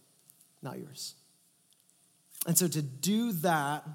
not 0.60 0.78
yours. 0.78 1.14
And 2.46 2.58
so 2.58 2.68
to 2.68 2.82
do 2.82 3.32
that 3.32 3.86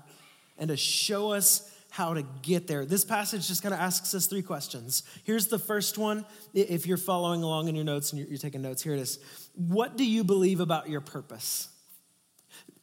and 0.58 0.70
to 0.70 0.78
show 0.78 1.34
us 1.34 1.72
how 1.90 2.14
to 2.14 2.24
get 2.42 2.68
there. 2.68 2.86
This 2.86 3.04
passage 3.04 3.48
just 3.48 3.64
kind 3.64 3.74
of 3.74 3.80
asks 3.80 4.14
us 4.14 4.28
three 4.28 4.42
questions. 4.42 5.04
Here's 5.24 5.48
the 5.48 5.60
first 5.60 5.98
one. 5.98 6.26
If 6.54 6.86
you're 6.86 6.98
following 6.98 7.44
along 7.44 7.68
in 7.68 7.76
your 7.76 7.86
notes 7.86 8.14
and 8.14 8.28
you're, 8.28 8.38
taking 8.38 8.62
notes, 8.62 8.84
here 8.84 8.94
it 8.94 9.00
is. 9.00 9.20
What 9.56 9.98
do 9.98 10.06
you 10.06 10.24
believe 10.24 10.60
about 10.60 10.90
your 10.90 11.02
purpose? 11.02 11.68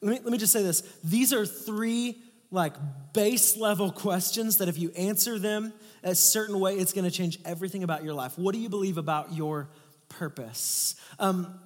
Let 0.01 0.11
me, 0.11 0.21
let 0.23 0.33
me 0.33 0.39
just 0.39 0.53
say 0.53 0.63
this. 0.63 0.83
These 1.05 1.33
are 1.33 1.47
three 1.47 2.17
like 2.51 2.75
base 3.13 3.57
level 3.57 3.91
questions 3.91 4.59
that 4.59 4.69
if 4.69 4.79
you 4.79 4.91
answer 4.97 5.39
them 5.39 5.73
a 6.03 6.15
certain 6.15 6.59
way, 6.61 6.75
it's 6.75 6.93
going 6.93 7.05
to 7.05 7.11
change 7.11 7.39
everything 7.45 7.83
about 7.83 8.05
your 8.05 8.15
life. 8.15 8.39
What 8.39 8.55
do 8.55 8.61
you 8.61 8.69
believe 8.69 8.99
about 8.99 9.33
your 9.33 9.69
purpose? 10.09 10.95
Um, 11.19 11.59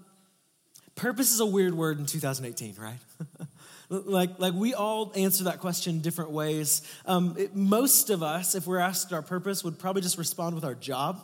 purpose 0.94 1.33
is 1.33 1.40
a 1.40 1.46
weird 1.46 1.74
word 1.74 1.98
in 1.98 2.07
2018, 2.07 2.76
right? 2.79 2.98
like, 3.90 4.38
like 4.38 4.55
we 4.55 4.72
all 4.72 5.12
answer 5.16 5.44
that 5.44 5.59
question 5.59 6.00
different 6.00 6.31
ways. 6.31 6.83
Um, 7.07 7.35
it, 7.37 7.55
most 7.55 8.11
of 8.11 8.22
us, 8.22 8.55
if 8.55 8.66
we're 8.66 8.79
asked 8.79 9.12
our 9.12 9.22
purpose, 9.22 9.64
would 9.64 9.79
probably 9.79 10.03
just 10.03 10.16
respond 10.16 10.55
with 10.55 10.64
our 10.64 10.74
job. 10.74 11.22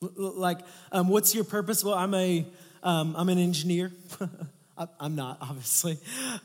Like, 0.00 0.58
um, 0.92 1.08
what's 1.08 1.34
your 1.34 1.44
purpose? 1.44 1.82
Well, 1.82 1.94
I'm 1.94 2.14
a, 2.14 2.46
am 2.84 3.16
um, 3.16 3.28
an 3.28 3.38
engineer. 3.38 3.92
I'm 4.98 5.14
not, 5.14 5.38
obviously. 5.40 5.98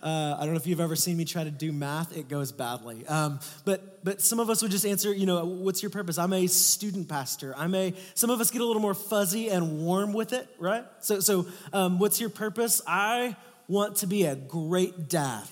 Uh, 0.04 0.36
I 0.38 0.42
don't 0.42 0.54
know 0.54 0.60
if 0.60 0.68
you've 0.68 0.80
ever 0.80 0.96
seen 0.96 1.18
me 1.18 1.26
try 1.26 1.44
to 1.44 1.52
do 1.52 1.72
math, 1.72 2.16
it 2.16 2.30
goes 2.30 2.52
badly. 2.52 3.06
Um, 3.08 3.40
but, 3.66 4.04
but 4.04 4.22
some 4.22 4.40
of 4.40 4.50
us 4.52 4.62
would 4.62 4.70
just 4.70 4.86
answer, 4.86 5.12
you 5.12 5.26
know, 5.26 5.44
what's 5.46 5.82
your 5.82 5.90
purpose? 5.90 6.20
I'm 6.20 6.34
a 6.34 6.46
student 6.46 7.10
pastor. 7.10 7.56
I'm 7.58 7.74
a, 7.74 7.94
some 8.14 8.30
of 8.30 8.40
us 8.40 8.52
get 8.52 8.62
a 8.62 8.66
little 8.66 8.82
more 8.82 8.94
fuzzy 8.94 9.50
and 9.50 9.84
warm 9.84 10.14
with 10.14 10.34
it, 10.34 10.48
right? 10.60 10.86
So, 11.02 11.20
so 11.22 11.48
um, 11.74 11.98
what's 11.98 12.22
your 12.22 12.30
purpose? 12.30 12.82
I 12.86 13.36
want 13.68 13.98
to 13.98 14.08
be 14.08 14.26
a 14.26 14.36
great 14.36 15.10
dad, 15.10 15.44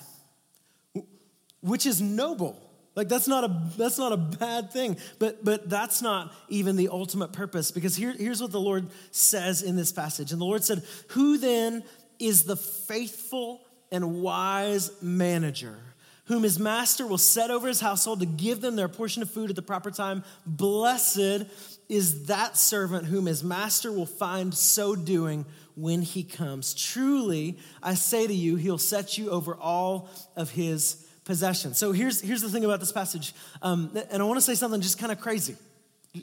which 1.60 1.86
is 1.86 2.00
noble. 2.00 2.60
Like 2.94 3.08
that's 3.08 3.28
not 3.28 3.44
a 3.44 3.62
that's 3.76 3.98
not 3.98 4.12
a 4.12 4.16
bad 4.16 4.72
thing, 4.72 4.96
but 5.20 5.44
but 5.44 5.70
that's 5.70 6.02
not 6.02 6.34
even 6.48 6.74
the 6.74 6.88
ultimate 6.88 7.32
purpose 7.32 7.70
because 7.70 7.94
here, 7.94 8.12
here's 8.12 8.42
what 8.42 8.50
the 8.50 8.60
Lord 8.60 8.88
says 9.12 9.62
in 9.62 9.76
this 9.76 9.92
passage. 9.92 10.32
And 10.32 10.40
the 10.40 10.44
Lord 10.44 10.64
said, 10.64 10.82
Who 11.10 11.38
then 11.38 11.84
is 12.18 12.42
the 12.42 12.56
faithful 12.56 13.60
and 13.92 14.20
wise 14.20 14.90
manager, 15.00 15.78
whom 16.24 16.42
his 16.42 16.58
master 16.58 17.06
will 17.06 17.18
set 17.18 17.50
over 17.50 17.68
his 17.68 17.80
household 17.80 18.20
to 18.20 18.26
give 18.26 18.60
them 18.60 18.76
their 18.76 18.88
portion 18.88 19.22
of 19.22 19.30
food 19.30 19.50
at 19.50 19.56
the 19.56 19.62
proper 19.62 19.90
time. 19.90 20.24
Blessed 20.44 21.46
is 21.88 22.26
that 22.26 22.56
servant 22.56 23.06
whom 23.06 23.26
his 23.26 23.42
master 23.42 23.90
will 23.92 24.06
find 24.06 24.52
so 24.52 24.94
doing 24.94 25.46
when 25.74 26.02
he 26.02 26.24
comes. 26.24 26.74
Truly, 26.74 27.56
I 27.82 27.94
say 27.94 28.26
to 28.26 28.34
you, 28.34 28.56
he'll 28.56 28.76
set 28.76 29.16
you 29.16 29.30
over 29.30 29.54
all 29.54 30.10
of 30.36 30.50
his 30.50 31.07
possessions. 31.28 31.78
So 31.78 31.92
here's, 31.92 32.20
here's 32.20 32.40
the 32.40 32.48
thing 32.48 32.64
about 32.64 32.80
this 32.80 32.90
passage, 32.90 33.34
um, 33.62 33.96
and 34.10 34.20
I 34.20 34.24
want 34.24 34.38
to 34.38 34.42
say 34.44 34.56
something 34.56 34.80
just 34.80 34.98
kind 34.98 35.12
of 35.12 35.20
crazy. 35.20 35.54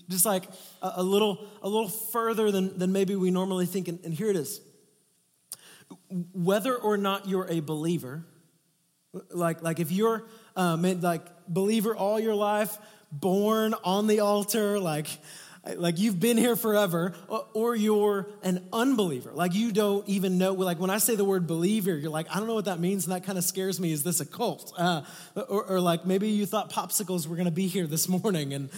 Just 0.10 0.26
like 0.26 0.46
a, 0.82 0.94
a, 0.98 1.04
little, 1.04 1.46
a 1.62 1.70
little 1.70 1.88
further 1.88 2.52
than, 2.52 2.78
than 2.78 2.92
maybe 2.92 3.16
we 3.16 3.30
normally 3.32 3.68
think, 3.68 3.88
and, 3.88 4.00
and 4.04 4.14
here 4.14 4.30
it 4.30 4.36
is 4.36 4.60
whether 6.34 6.76
or 6.76 6.98
not 6.98 7.28
you're 7.28 7.48
a 7.48 7.60
believer, 7.60 8.26
like, 9.30 9.62
like 9.62 9.80
if 9.80 9.92
you're 9.92 10.24
um, 10.56 10.82
like 11.02 11.24
believer 11.48 11.96
all 11.96 12.20
your 12.20 12.34
life, 12.34 12.76
born 13.12 13.76
on 13.84 14.08
the 14.08 14.22
altar, 14.22 14.80
like, 14.80 15.08
like 15.78 16.00
you've 16.00 16.20
been 16.20 16.38
here 16.38 16.56
forever, 16.56 17.14
or 17.54 17.76
you're 17.76 18.30
an 18.44 18.68
unbeliever, 18.72 19.32
like 19.34 19.54
you 19.54 19.72
don't 19.72 20.08
even 20.08 20.38
know. 20.38 20.54
Like 20.54 20.80
when 20.80 20.90
I 20.90 21.00
say 21.00 21.16
the 21.16 21.26
word 21.26 21.48
believer, 21.48 21.96
you're 21.96 22.12
like, 22.12 22.28
I 22.30 22.38
don't 22.38 22.48
know 22.48 22.54
what 22.56 22.66
that 22.66 22.80
means, 22.80 23.06
and 23.06 23.16
that 23.16 23.24
kind 23.24 23.38
of 23.38 23.44
scares 23.44 23.80
me. 23.80 23.92
Is 23.92 24.04
this 24.04 24.20
a 24.20 24.26
cult? 24.26 24.74
Uh, 24.78 25.02
or, 25.36 25.64
or 25.64 25.80
like 25.80 26.06
maybe 26.06 26.30
you 26.30 26.46
thought 26.46 26.72
popsicles 26.72 27.28
were 27.28 27.36
going 27.36 27.46
to 27.46 27.52
be 27.52 27.68
here 27.68 27.88
this 27.88 28.08
morning, 28.08 28.54
and 28.54 28.70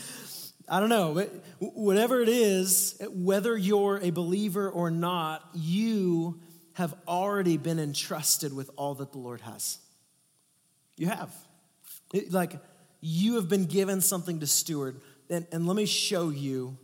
I 0.69 0.79
don't 0.79 0.89
know. 0.89 1.25
Whatever 1.59 2.21
it 2.21 2.29
is, 2.29 3.01
whether 3.09 3.57
you're 3.57 3.99
a 4.01 4.09
believer 4.09 4.69
or 4.69 4.91
not, 4.91 5.47
you 5.53 6.39
have 6.73 6.93
already 7.07 7.57
been 7.57 7.79
entrusted 7.79 8.53
with 8.53 8.69
all 8.75 8.93
that 8.95 9.11
the 9.11 9.17
Lord 9.17 9.41
has. 9.41 9.79
You 10.95 11.07
have. 11.07 11.33
It, 12.13 12.31
like, 12.31 12.53
you 13.01 13.35
have 13.35 13.49
been 13.49 13.65
given 13.65 14.01
something 14.01 14.39
to 14.41 14.47
steward. 14.47 15.01
And, 15.29 15.45
and 15.51 15.67
let 15.67 15.75
me 15.75 15.85
show 15.85 16.29
you 16.29 16.77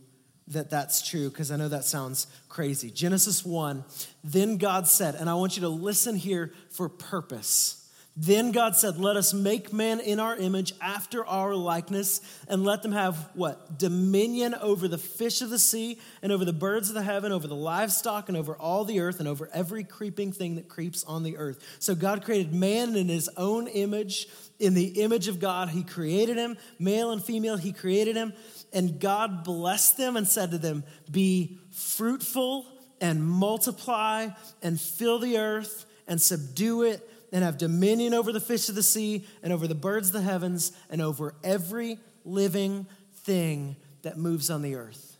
that 0.48 0.70
that's 0.70 1.06
true 1.06 1.30
because 1.30 1.50
I 1.50 1.56
know 1.56 1.68
that 1.68 1.84
sounds 1.84 2.26
crazy. 2.48 2.90
Genesis 2.90 3.44
1 3.44 3.84
Then 4.22 4.58
God 4.58 4.86
said, 4.86 5.14
and 5.14 5.28
I 5.28 5.34
want 5.34 5.56
you 5.56 5.62
to 5.62 5.68
listen 5.68 6.16
here 6.16 6.52
for 6.70 6.88
purpose. 6.88 7.83
Then 8.16 8.52
God 8.52 8.76
said, 8.76 8.96
Let 8.96 9.16
us 9.16 9.34
make 9.34 9.72
man 9.72 9.98
in 9.98 10.20
our 10.20 10.36
image 10.36 10.72
after 10.80 11.26
our 11.26 11.52
likeness, 11.54 12.20
and 12.46 12.62
let 12.62 12.82
them 12.82 12.92
have 12.92 13.16
what? 13.34 13.76
Dominion 13.76 14.54
over 14.54 14.86
the 14.86 14.98
fish 14.98 15.42
of 15.42 15.50
the 15.50 15.58
sea, 15.58 15.98
and 16.22 16.30
over 16.30 16.44
the 16.44 16.52
birds 16.52 16.88
of 16.88 16.94
the 16.94 17.02
heaven, 17.02 17.32
over 17.32 17.48
the 17.48 17.56
livestock, 17.56 18.28
and 18.28 18.38
over 18.38 18.54
all 18.54 18.84
the 18.84 19.00
earth, 19.00 19.18
and 19.18 19.26
over 19.26 19.50
every 19.52 19.82
creeping 19.82 20.30
thing 20.30 20.54
that 20.54 20.68
creeps 20.68 21.02
on 21.04 21.24
the 21.24 21.36
earth. 21.36 21.76
So 21.80 21.96
God 21.96 22.24
created 22.24 22.54
man 22.54 22.94
in 22.94 23.08
his 23.08 23.28
own 23.36 23.66
image. 23.66 24.28
In 24.60 24.74
the 24.74 25.02
image 25.02 25.26
of 25.26 25.40
God, 25.40 25.70
he 25.70 25.82
created 25.82 26.36
him. 26.36 26.56
Male 26.78 27.10
and 27.10 27.22
female, 27.22 27.56
he 27.56 27.72
created 27.72 28.14
him. 28.14 28.32
And 28.72 29.00
God 29.00 29.42
blessed 29.42 29.96
them 29.96 30.16
and 30.16 30.28
said 30.28 30.52
to 30.52 30.58
them, 30.58 30.84
Be 31.10 31.58
fruitful 31.72 32.66
and 33.00 33.26
multiply 33.26 34.28
and 34.62 34.80
fill 34.80 35.18
the 35.18 35.38
earth 35.38 35.84
and 36.06 36.22
subdue 36.22 36.82
it 36.82 37.08
and 37.34 37.42
have 37.42 37.58
dominion 37.58 38.14
over 38.14 38.30
the 38.30 38.40
fish 38.40 38.68
of 38.68 38.76
the 38.76 38.82
sea 38.82 39.26
and 39.42 39.52
over 39.52 39.66
the 39.66 39.74
birds 39.74 40.06
of 40.06 40.12
the 40.12 40.22
heavens 40.22 40.70
and 40.88 41.02
over 41.02 41.34
every 41.42 41.98
living 42.24 42.86
thing 43.12 43.74
that 44.02 44.16
moves 44.16 44.50
on 44.50 44.62
the 44.62 44.76
earth. 44.76 45.16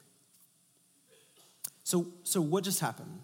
So, 1.82 2.06
so 2.22 2.40
what 2.40 2.62
just 2.62 2.78
happened? 2.78 3.18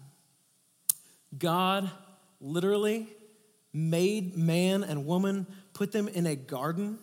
God 1.39 1.89
literally 2.41 3.07
made 3.71 4.35
man 4.35 4.83
and 4.83 5.05
woman, 5.05 5.47
put 5.71 5.93
them 5.93 6.09
in 6.09 6.27
a 6.27 6.35
garden, 6.35 6.99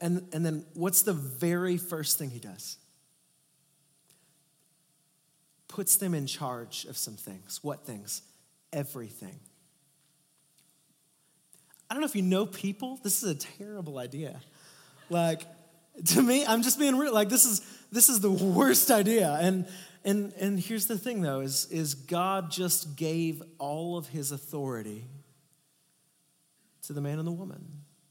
and, 0.00 0.26
and 0.32 0.44
then 0.44 0.66
what's 0.74 1.02
the 1.02 1.12
very 1.12 1.76
first 1.76 2.18
thing 2.18 2.30
he 2.30 2.40
does? 2.40 2.76
Puts 5.68 5.94
them 5.94 6.12
in 6.12 6.26
charge 6.26 6.86
of 6.86 6.96
some 6.96 7.14
things. 7.14 7.60
What 7.62 7.86
things? 7.86 8.22
Everything. 8.72 9.38
I 11.94 11.96
don't 11.96 12.00
know 12.00 12.06
if 12.06 12.16
you 12.16 12.22
know 12.22 12.44
people. 12.44 12.98
This 13.04 13.22
is 13.22 13.30
a 13.30 13.34
terrible 13.36 13.98
idea. 13.98 14.40
Like, 15.10 15.42
to 16.06 16.20
me, 16.20 16.44
I'm 16.44 16.62
just 16.62 16.76
being 16.76 16.98
real. 16.98 17.14
Like, 17.14 17.28
this 17.28 17.44
is 17.44 17.60
this 17.92 18.08
is 18.08 18.18
the 18.18 18.32
worst 18.32 18.90
idea. 18.90 19.38
And 19.40 19.68
and 20.04 20.32
and 20.40 20.58
here's 20.58 20.86
the 20.86 20.98
thing 20.98 21.22
though, 21.22 21.38
is, 21.38 21.68
is 21.70 21.94
God 21.94 22.50
just 22.50 22.96
gave 22.96 23.44
all 23.60 23.96
of 23.96 24.08
his 24.08 24.32
authority 24.32 25.06
to 26.88 26.92
the 26.92 27.00
man 27.00 27.20
and 27.20 27.28
the 27.28 27.32
woman. 27.32 27.64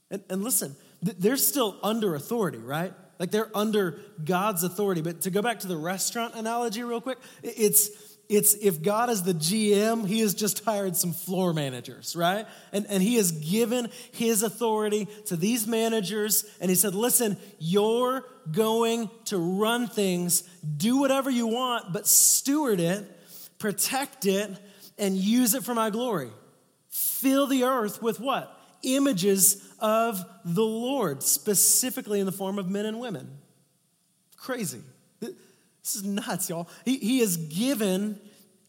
And, 0.10 0.24
and 0.30 0.46
listen, 0.46 0.78
they're 1.02 1.36
still 1.36 1.78
under 1.84 2.15
authority, 2.15 2.60
right? 2.60 2.93
Like 3.19 3.32
they're 3.32 3.52
under 3.54 4.00
God's 4.24 4.63
authority. 4.63 5.02
But 5.02 5.19
to 5.24 5.30
go 5.30 5.41
back 5.41 5.60
to 5.60 5.67
the 5.67 5.76
restaurant 5.76 6.36
analogy 6.36 6.84
real 6.84 7.02
quick, 7.02 7.17
it's 7.43 7.89
it's 8.29 8.53
if 8.55 8.81
God 8.81 9.09
is 9.09 9.23
the 9.23 9.33
GM, 9.33 10.07
he 10.07 10.21
has 10.21 10.33
just 10.33 10.63
hired 10.63 10.95
some 10.95 11.12
floor 11.12 11.53
managers, 11.53 12.15
right? 12.15 12.47
And, 12.71 12.86
and 12.89 13.03
he 13.03 13.15
has 13.15 13.31
given 13.31 13.89
his 14.12 14.43
authority 14.43 15.07
to 15.25 15.36
these 15.36 15.67
managers. 15.67 16.45
And 16.62 16.69
he 16.69 16.75
said, 16.75 16.95
listen, 16.95 17.38
you're 17.59 18.23
going 18.51 19.09
to 19.25 19.38
run 19.38 19.88
things, 19.88 20.43
do 20.77 20.97
whatever 20.97 21.29
you 21.29 21.47
want, 21.47 21.91
but 21.91 22.07
steward 22.07 22.79
it, 22.79 23.05
protect 23.59 24.25
it, 24.25 24.49
and 24.97 25.15
use 25.15 25.53
it 25.53 25.63
for 25.63 25.73
my 25.73 25.89
glory. 25.89 26.29
Fill 26.89 27.47
the 27.47 27.63
earth 27.65 28.01
with 28.01 28.19
what? 28.19 28.57
Images 28.83 29.67
of 29.79 30.23
the 30.45 30.63
Lord, 30.63 31.23
specifically 31.23 32.19
in 32.19 32.25
the 32.25 32.31
form 32.31 32.57
of 32.57 32.69
men 32.69 32.86
and 32.86 32.99
women. 32.99 33.38
Crazy. 34.38 34.81
This 35.84 35.98
is 35.98 36.04
nuts, 36.04 36.50
y'all. 36.50 36.69
He, 36.86 36.98
he 36.98 37.19
has 37.19 37.38
given 37.38 38.19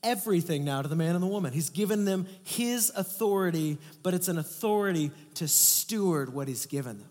everything 0.03 0.65
now 0.65 0.83
to 0.83 0.89
the 0.89 0.97
man 0.97 1.15
and 1.15 1.23
the 1.23 1.29
woman. 1.29 1.53
He's 1.53 1.71
given 1.71 2.05
them 2.05 2.27
his 2.43 2.93
authority, 2.95 3.79
but 4.03 4.15
it's 4.15 4.29
an 4.29 4.37
authority 4.37 5.11
to 5.35 5.49
steward 5.49 6.35
what 6.35 6.49
he's 6.49 6.67
given 6.67 6.99
them. 6.99 7.09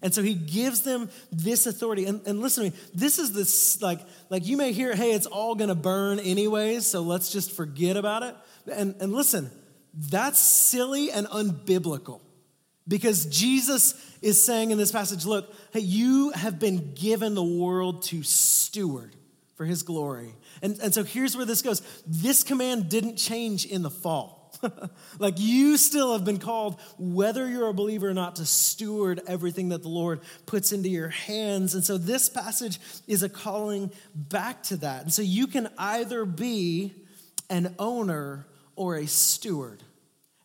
And 0.00 0.14
so 0.14 0.22
he 0.22 0.34
gives 0.34 0.82
them 0.82 1.08
this 1.32 1.66
authority. 1.66 2.04
And, 2.04 2.20
and 2.26 2.40
listen 2.40 2.64
to 2.64 2.70
me, 2.70 2.76
this 2.94 3.18
is 3.18 3.32
this, 3.32 3.80
like, 3.80 4.00
like 4.28 4.46
you 4.46 4.56
may 4.56 4.72
hear, 4.72 4.94
hey, 4.94 5.12
it's 5.12 5.26
all 5.26 5.54
gonna 5.54 5.74
burn 5.74 6.18
anyways, 6.20 6.86
so 6.86 7.02
let's 7.02 7.32
just 7.32 7.52
forget 7.52 7.96
about 7.96 8.22
it. 8.22 8.36
And, 8.70 8.94
and 9.00 9.12
listen, 9.12 9.50
that's 9.94 10.38
silly 10.38 11.10
and 11.10 11.26
unbiblical. 11.28 12.20
Because 12.86 13.26
Jesus 13.26 13.94
is 14.20 14.42
saying 14.42 14.70
in 14.70 14.78
this 14.78 14.92
passage, 14.92 15.24
look, 15.24 15.54
hey, 15.72 15.80
you 15.80 16.30
have 16.30 16.58
been 16.58 16.92
given 16.94 17.34
the 17.34 17.42
world 17.42 18.02
to 18.04 18.22
steward 18.22 19.16
for 19.54 19.64
his 19.64 19.82
glory. 19.82 20.34
And, 20.62 20.78
and 20.80 20.92
so 20.92 21.04
here's 21.04 21.36
where 21.36 21.46
this 21.46 21.62
goes 21.62 21.80
this 22.06 22.42
command 22.42 22.88
didn't 22.88 23.16
change 23.16 23.64
in 23.64 23.82
the 23.82 23.90
fall. 23.90 24.44
like 25.18 25.34
you 25.38 25.76
still 25.76 26.12
have 26.12 26.24
been 26.24 26.38
called, 26.38 26.80
whether 26.98 27.48
you're 27.48 27.68
a 27.68 27.74
believer 27.74 28.08
or 28.08 28.14
not, 28.14 28.36
to 28.36 28.46
steward 28.46 29.20
everything 29.26 29.70
that 29.70 29.82
the 29.82 29.88
Lord 29.88 30.20
puts 30.46 30.72
into 30.72 30.88
your 30.88 31.08
hands. 31.08 31.74
And 31.74 31.84
so 31.84 31.98
this 31.98 32.28
passage 32.28 32.78
is 33.06 33.22
a 33.22 33.28
calling 33.28 33.90
back 34.14 34.62
to 34.64 34.76
that. 34.78 35.02
And 35.02 35.12
so 35.12 35.22
you 35.22 35.46
can 35.46 35.68
either 35.78 36.24
be 36.24 36.94
an 37.50 37.74
owner 37.78 38.46
or 38.76 38.96
a 38.96 39.06
steward. 39.06 39.82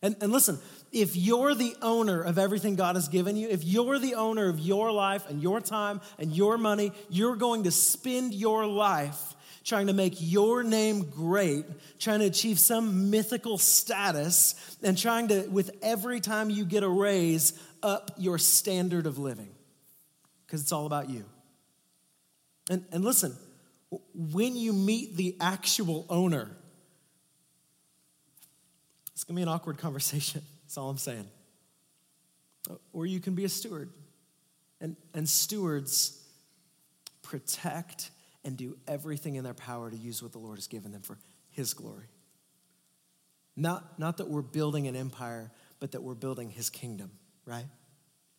And, 0.02 0.16
and 0.20 0.32
listen, 0.32 0.58
if 0.92 1.14
you're 1.16 1.54
the 1.54 1.76
owner 1.82 2.20
of 2.20 2.38
everything 2.38 2.74
God 2.74 2.96
has 2.96 3.08
given 3.08 3.36
you, 3.36 3.48
if 3.48 3.64
you're 3.64 3.98
the 3.98 4.14
owner 4.14 4.48
of 4.48 4.58
your 4.58 4.90
life 4.90 5.28
and 5.28 5.42
your 5.42 5.60
time 5.60 6.00
and 6.18 6.34
your 6.34 6.58
money, 6.58 6.92
you're 7.08 7.36
going 7.36 7.64
to 7.64 7.70
spend 7.70 8.34
your 8.34 8.66
life 8.66 9.36
trying 9.62 9.86
to 9.86 9.92
make 9.92 10.14
your 10.18 10.62
name 10.62 11.08
great, 11.10 11.64
trying 11.98 12.20
to 12.20 12.26
achieve 12.26 12.58
some 12.58 13.10
mythical 13.10 13.58
status, 13.58 14.54
and 14.82 14.96
trying 14.96 15.28
to, 15.28 15.42
with 15.48 15.70
every 15.82 16.20
time 16.20 16.50
you 16.50 16.64
get 16.64 16.82
a 16.82 16.88
raise, 16.88 17.52
up 17.82 18.10
your 18.18 18.38
standard 18.38 19.06
of 19.06 19.18
living. 19.18 19.50
Because 20.46 20.62
it's 20.62 20.72
all 20.72 20.86
about 20.86 21.08
you. 21.08 21.24
And, 22.68 22.84
and 22.90 23.04
listen, 23.04 23.36
when 24.14 24.56
you 24.56 24.72
meet 24.72 25.16
the 25.16 25.36
actual 25.40 26.06
owner, 26.08 26.50
it's 29.12 29.24
gonna 29.24 29.36
be 29.36 29.42
an 29.42 29.48
awkward 29.48 29.78
conversation. 29.78 30.42
That's 30.70 30.78
all 30.78 30.88
I'm 30.88 30.98
saying. 30.98 31.26
Or 32.92 33.04
you 33.04 33.18
can 33.18 33.34
be 33.34 33.44
a 33.44 33.48
steward. 33.48 33.90
And, 34.80 34.94
and 35.14 35.28
stewards 35.28 36.24
protect 37.22 38.12
and 38.44 38.56
do 38.56 38.78
everything 38.86 39.34
in 39.34 39.42
their 39.42 39.52
power 39.52 39.90
to 39.90 39.96
use 39.96 40.22
what 40.22 40.30
the 40.30 40.38
Lord 40.38 40.58
has 40.58 40.68
given 40.68 40.92
them 40.92 41.02
for 41.02 41.18
His 41.50 41.74
glory. 41.74 42.06
Not, 43.56 43.98
not 43.98 44.18
that 44.18 44.28
we're 44.28 44.42
building 44.42 44.86
an 44.86 44.94
empire, 44.94 45.50
but 45.80 45.90
that 45.90 46.04
we're 46.04 46.14
building 46.14 46.50
His 46.50 46.70
kingdom, 46.70 47.10
right? 47.44 47.66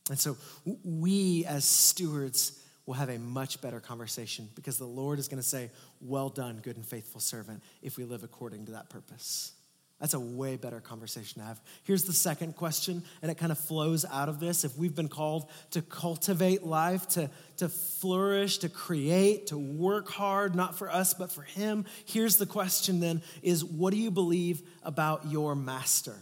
And 0.09 0.17
so 0.17 0.37
we 0.85 1.43
as 1.43 1.65
stewards 1.65 2.57
will 2.85 2.93
have 2.93 3.09
a 3.09 3.19
much 3.19 3.59
better 3.59 3.81
conversation 3.81 4.47
because 4.55 4.77
the 4.77 4.85
Lord 4.85 5.19
is 5.19 5.27
going 5.27 5.43
to 5.43 5.47
say, 5.47 5.69
Well 5.99 6.29
done, 6.29 6.61
good 6.63 6.77
and 6.77 6.85
faithful 6.85 7.19
servant, 7.19 7.61
if 7.81 7.97
we 7.97 8.05
live 8.05 8.23
according 8.23 8.67
to 8.67 8.71
that 8.71 8.89
purpose. 8.89 9.51
That's 10.01 10.15
a 10.15 10.19
way 10.19 10.57
better 10.57 10.81
conversation 10.81 11.41
to 11.41 11.47
have. 11.47 11.61
Here's 11.83 12.05
the 12.05 12.13
second 12.13 12.55
question, 12.55 13.03
and 13.21 13.29
it 13.29 13.37
kind 13.37 13.51
of 13.51 13.59
flows 13.59 14.03
out 14.03 14.29
of 14.29 14.39
this. 14.39 14.63
If 14.63 14.75
we've 14.75 14.95
been 14.95 15.09
called 15.09 15.47
to 15.71 15.83
cultivate 15.83 16.63
life, 16.63 17.07
to, 17.09 17.29
to 17.57 17.69
flourish, 17.69 18.57
to 18.59 18.69
create, 18.69 19.47
to 19.47 19.59
work 19.59 20.09
hard, 20.09 20.55
not 20.55 20.75
for 20.75 20.91
us, 20.91 21.13
but 21.13 21.31
for 21.31 21.43
Him, 21.43 21.85
here's 22.05 22.37
the 22.37 22.47
question 22.47 22.99
then 22.99 23.21
is 23.43 23.63
what 23.63 23.93
do 23.93 23.99
you 23.99 24.09
believe 24.09 24.63
about 24.81 25.27
your 25.27 25.55
master? 25.55 26.15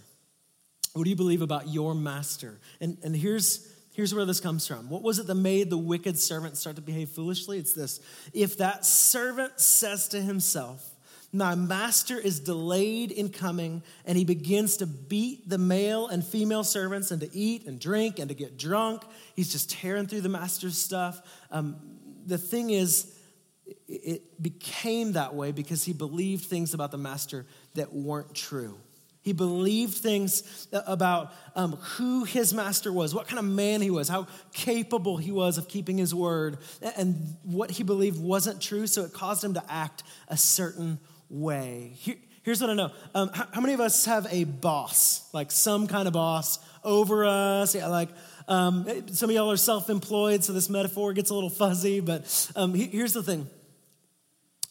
What 0.92 1.06
do 1.06 1.10
you 1.10 1.16
believe 1.16 1.42
about 1.42 1.70
your 1.70 1.96
master? 1.96 2.60
And, 2.82 2.98
and 3.02 3.16
here's, 3.16 3.74
here's 3.94 4.14
where 4.14 4.26
this 4.26 4.42
comes 4.42 4.68
from. 4.68 4.90
What 4.90 5.04
was 5.04 5.20
it 5.20 5.28
that 5.28 5.36
made 5.36 5.70
the 5.70 5.78
wicked 5.78 6.20
servant 6.20 6.58
start 6.58 6.76
to 6.76 6.82
behave 6.82 7.10
foolishly? 7.10 7.60
It's 7.60 7.72
this 7.72 8.02
if 8.34 8.58
that 8.58 8.86
servant 8.86 9.58
says 9.62 10.10
to 10.10 10.22
himself, 10.22 10.89
my 11.32 11.54
master 11.56 12.18
is 12.18 12.40
delayed 12.40 13.12
in 13.12 13.30
coming, 13.30 13.84
and 14.06 14.18
he 14.18 14.26
begins 14.26 14.78
to 14.78 14.88
beat 14.88 15.48
the 15.48 15.58
male 15.58 16.08
and 16.08 16.26
female 16.26 16.64
servants 16.64 17.12
and 17.12 17.22
to 17.22 17.30
eat 17.36 17.68
and 17.68 17.80
drink 17.80 18.20
and 18.20 18.30
to 18.30 18.36
get 18.36 18.58
drunk. 18.58 19.04
He's 19.36 19.52
just 19.52 19.70
tearing 19.70 20.08
through 20.08 20.22
the 20.22 20.30
master's 20.30 20.78
stuff. 20.78 21.22
Um, 21.52 21.76
the 22.26 22.38
thing 22.38 22.72
is, 22.72 23.14
it 23.88 24.42
became 24.42 25.14
that 25.14 25.36
way 25.36 25.52
because 25.52 25.84
he 25.84 25.94
believed 25.94 26.46
things 26.46 26.74
about 26.74 26.92
the 26.92 26.98
master 26.98 27.46
that 27.76 27.94
weren't 27.94 28.34
true. 28.34 28.78
He 29.22 29.34
believed 29.34 29.96
things 29.96 30.68
about 30.72 31.34
um, 31.56 31.74
who 31.74 32.24
his 32.24 32.54
master 32.54 32.92
was, 32.92 33.14
what 33.14 33.28
kind 33.28 33.38
of 33.38 33.46
man 33.46 33.82
he 33.82 33.92
was, 33.92 34.08
how 34.08 34.28
capable 34.54 35.18
he 35.18 35.32
was 35.32 35.58
of 35.58 35.68
keeping 35.68 35.98
his 35.98 36.16
word, 36.16 36.58
and 36.96 37.36
what 37.44 37.70
he 37.70 37.84
believed 37.84 38.20
wasn't 38.20 38.62
true, 38.62 38.88
so 38.88 39.04
it 39.04 39.14
caused 39.14 39.44
him 39.44 39.54
to 39.56 39.64
act 39.70 40.04
a 40.30 40.38
certain 40.38 41.00
way. 41.30 41.94
Here, 41.96 42.16
here's 42.44 42.62
what 42.62 42.70
I 42.70 42.74
know. 42.74 42.92
Um, 43.14 43.30
how, 43.34 43.48
how, 43.54 43.62
many 43.62 43.74
of 43.74 43.80
us 43.80 44.06
have 44.06 44.28
a 44.32 44.44
boss, 44.44 45.28
like 45.34 45.52
some 45.52 45.88
kind 45.88 46.08
of 46.08 46.14
boss 46.14 46.60
over 46.84 47.26
us? 47.26 47.76
Yeah, 47.76 47.88
like 47.88 48.10
um, 48.48 48.86
some 49.12 49.30
of 49.30 49.36
y'all 49.36 49.52
are 49.52 49.58
self 49.58 49.90
employed, 49.90 50.44
so 50.44 50.54
this 50.54 50.70
metaphor 50.70 51.14
gets 51.14 51.30
a 51.30 51.34
little 51.34 51.50
fuzzy, 51.50 52.00
but 52.00 52.52
um, 52.56 52.74
here's 52.74 53.14
the 53.14 53.24
thing 53.24 53.48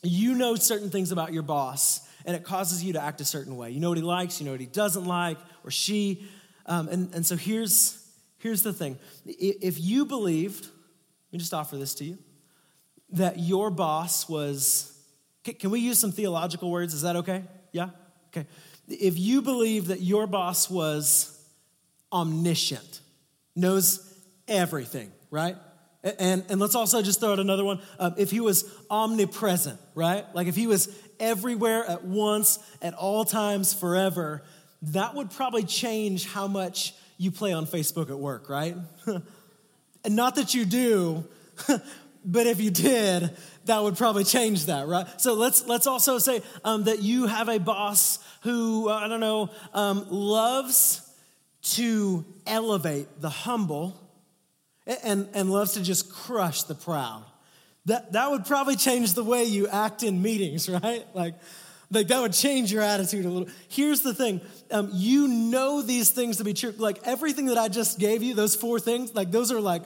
you 0.03 0.35
know 0.35 0.55
certain 0.55 0.91
things 0.91 1.11
about 1.11 1.33
your 1.33 1.43
boss 1.43 2.09
and 2.29 2.37
it 2.37 2.45
causes 2.45 2.85
you 2.85 2.93
to 2.93 3.03
act 3.03 3.23
a 3.23 3.25
certain 3.25 3.57
way. 3.57 3.71
You 3.71 3.81
know 3.81 3.89
what 3.89 3.97
he 3.97 4.05
likes, 4.05 4.39
you 4.39 4.45
know 4.45 4.53
what 4.53 4.61
he 4.61 4.67
doesn't 4.67 5.07
like, 5.07 5.39
or 5.65 5.71
she. 5.71 6.29
Um, 6.67 6.89
and, 6.89 7.15
and 7.15 7.25
so 7.25 7.37
here's, 7.37 8.07
here's 8.37 8.63
the 8.63 8.73
thing 8.73 8.99
if 9.25 9.81
you 9.81 10.05
believed, 10.05 10.65
let 10.65 11.33
me 11.33 11.39
just 11.39 11.55
offer 11.55 11.79
this 11.79 11.95
to 11.95 12.05
you, 12.05 12.19
that 13.13 13.39
your 13.39 13.71
boss 13.71 14.29
was, 14.29 14.98
can 15.45 15.71
we 15.71 15.81
use 15.81 15.99
some 15.99 16.13
theological 16.13 16.71
words? 16.71 16.95
Is 16.95 17.03
that 17.03 17.17
okay? 17.17 17.45
Yeah? 17.73 17.91
Okay. 18.29 18.47
If 18.89 19.19
you 19.19 19.43
believe 19.43 19.89
that 19.89 20.01
your 20.01 20.27
boss 20.27 20.71
was 20.71 21.35
omniscient, 22.13 23.01
knows 23.55 24.15
everything, 24.47 25.13
right? 25.31 25.57
And, 26.03 26.45
and 26.49 26.61
let's 26.61 26.75
also 26.75 27.03
just 27.03 27.21
throw 27.21 27.33
out 27.33 27.41
another 27.41 27.65
one. 27.65 27.81
Um, 27.99 28.15
if 28.17 28.31
he 28.31 28.41
was 28.41 28.65
omnipresent, 28.89 29.81
right? 29.95 30.25
Like 30.35 30.47
if 30.47 30.57
he 30.57 30.67
was 30.67 30.89
everywhere 31.19 31.85
at 31.85 32.05
once, 32.05 32.59
at 32.81 32.95
all 32.95 33.25
times, 33.25 33.75
forever, 33.75 34.43
that 34.83 35.15
would 35.15 35.31
probably 35.31 35.65
change 35.65 36.27
how 36.27 36.47
much 36.47 36.95
you 37.19 37.31
play 37.31 37.53
on 37.53 37.67
Facebook 37.67 38.11
at 38.11 38.19
work, 38.19 38.49
right? 38.49 38.77
and 39.07 40.17
not 40.17 40.37
that 40.37 40.55
you 40.55 40.65
do, 40.65 41.25
but 42.31 42.47
if 42.47 42.61
you 42.61 42.71
did, 42.71 43.35
that 43.65 43.83
would 43.83 43.97
probably 43.97 44.25
change 44.25 44.67
that, 44.67 44.87
right? 44.87 45.07
So 45.21 45.35
let's 45.35 45.67
let's 45.67 45.87
also 45.87 46.19
say 46.19 46.43
um, 46.65 46.85
that 46.85 47.03
you 47.03 47.27
have 47.27 47.49
a 47.49 47.59
boss 47.59 48.19
who 48.43 48.89
uh, 48.89 48.95
I 48.95 49.09
don't 49.09 49.21
know 49.21 49.51
um, 49.73 50.07
loves 50.11 51.03
to 51.63 52.25
elevate 52.47 53.21
the 53.21 53.31
humble 53.31 53.99
and, 55.03 55.29
and 55.35 55.51
loves 55.51 55.73
to 55.73 55.83
just 55.83 56.13
crush 56.13 56.63
the 56.63 56.75
proud. 56.75 57.25
That, 57.87 58.13
that 58.13 58.31
would 58.31 58.45
probably 58.45 58.77
change 58.77 59.15
the 59.15 59.25
way 59.25 59.45
you 59.45 59.69
act 59.69 60.03
in 60.03 60.23
meetings, 60.23 60.69
right? 60.83 61.05
Like, 61.15 61.35
like 61.91 62.09
that 62.09 62.21
would 62.21 62.35
change 62.35 62.71
your 62.71 62.83
attitude 62.83 63.25
a 63.25 63.31
little. 63.31 63.49
Here's 63.69 64.03
the 64.03 64.15
thing 64.15 64.41
um, 64.71 64.91
you 64.93 65.29
know 65.29 65.83
these 65.83 66.11
things 66.11 66.37
to 66.37 66.45
be 66.45 66.53
true. 66.55 66.75
Like 66.77 67.01
everything 67.05 67.47
that 67.47 67.59
I 67.59 67.69
just 67.69 67.99
gave 67.99 68.23
you, 68.23 68.35
those 68.35 68.55
four 68.55 68.79
things, 68.79 69.15
like 69.15 69.31
those 69.31 69.51
are 69.51 69.61
like 69.61 69.83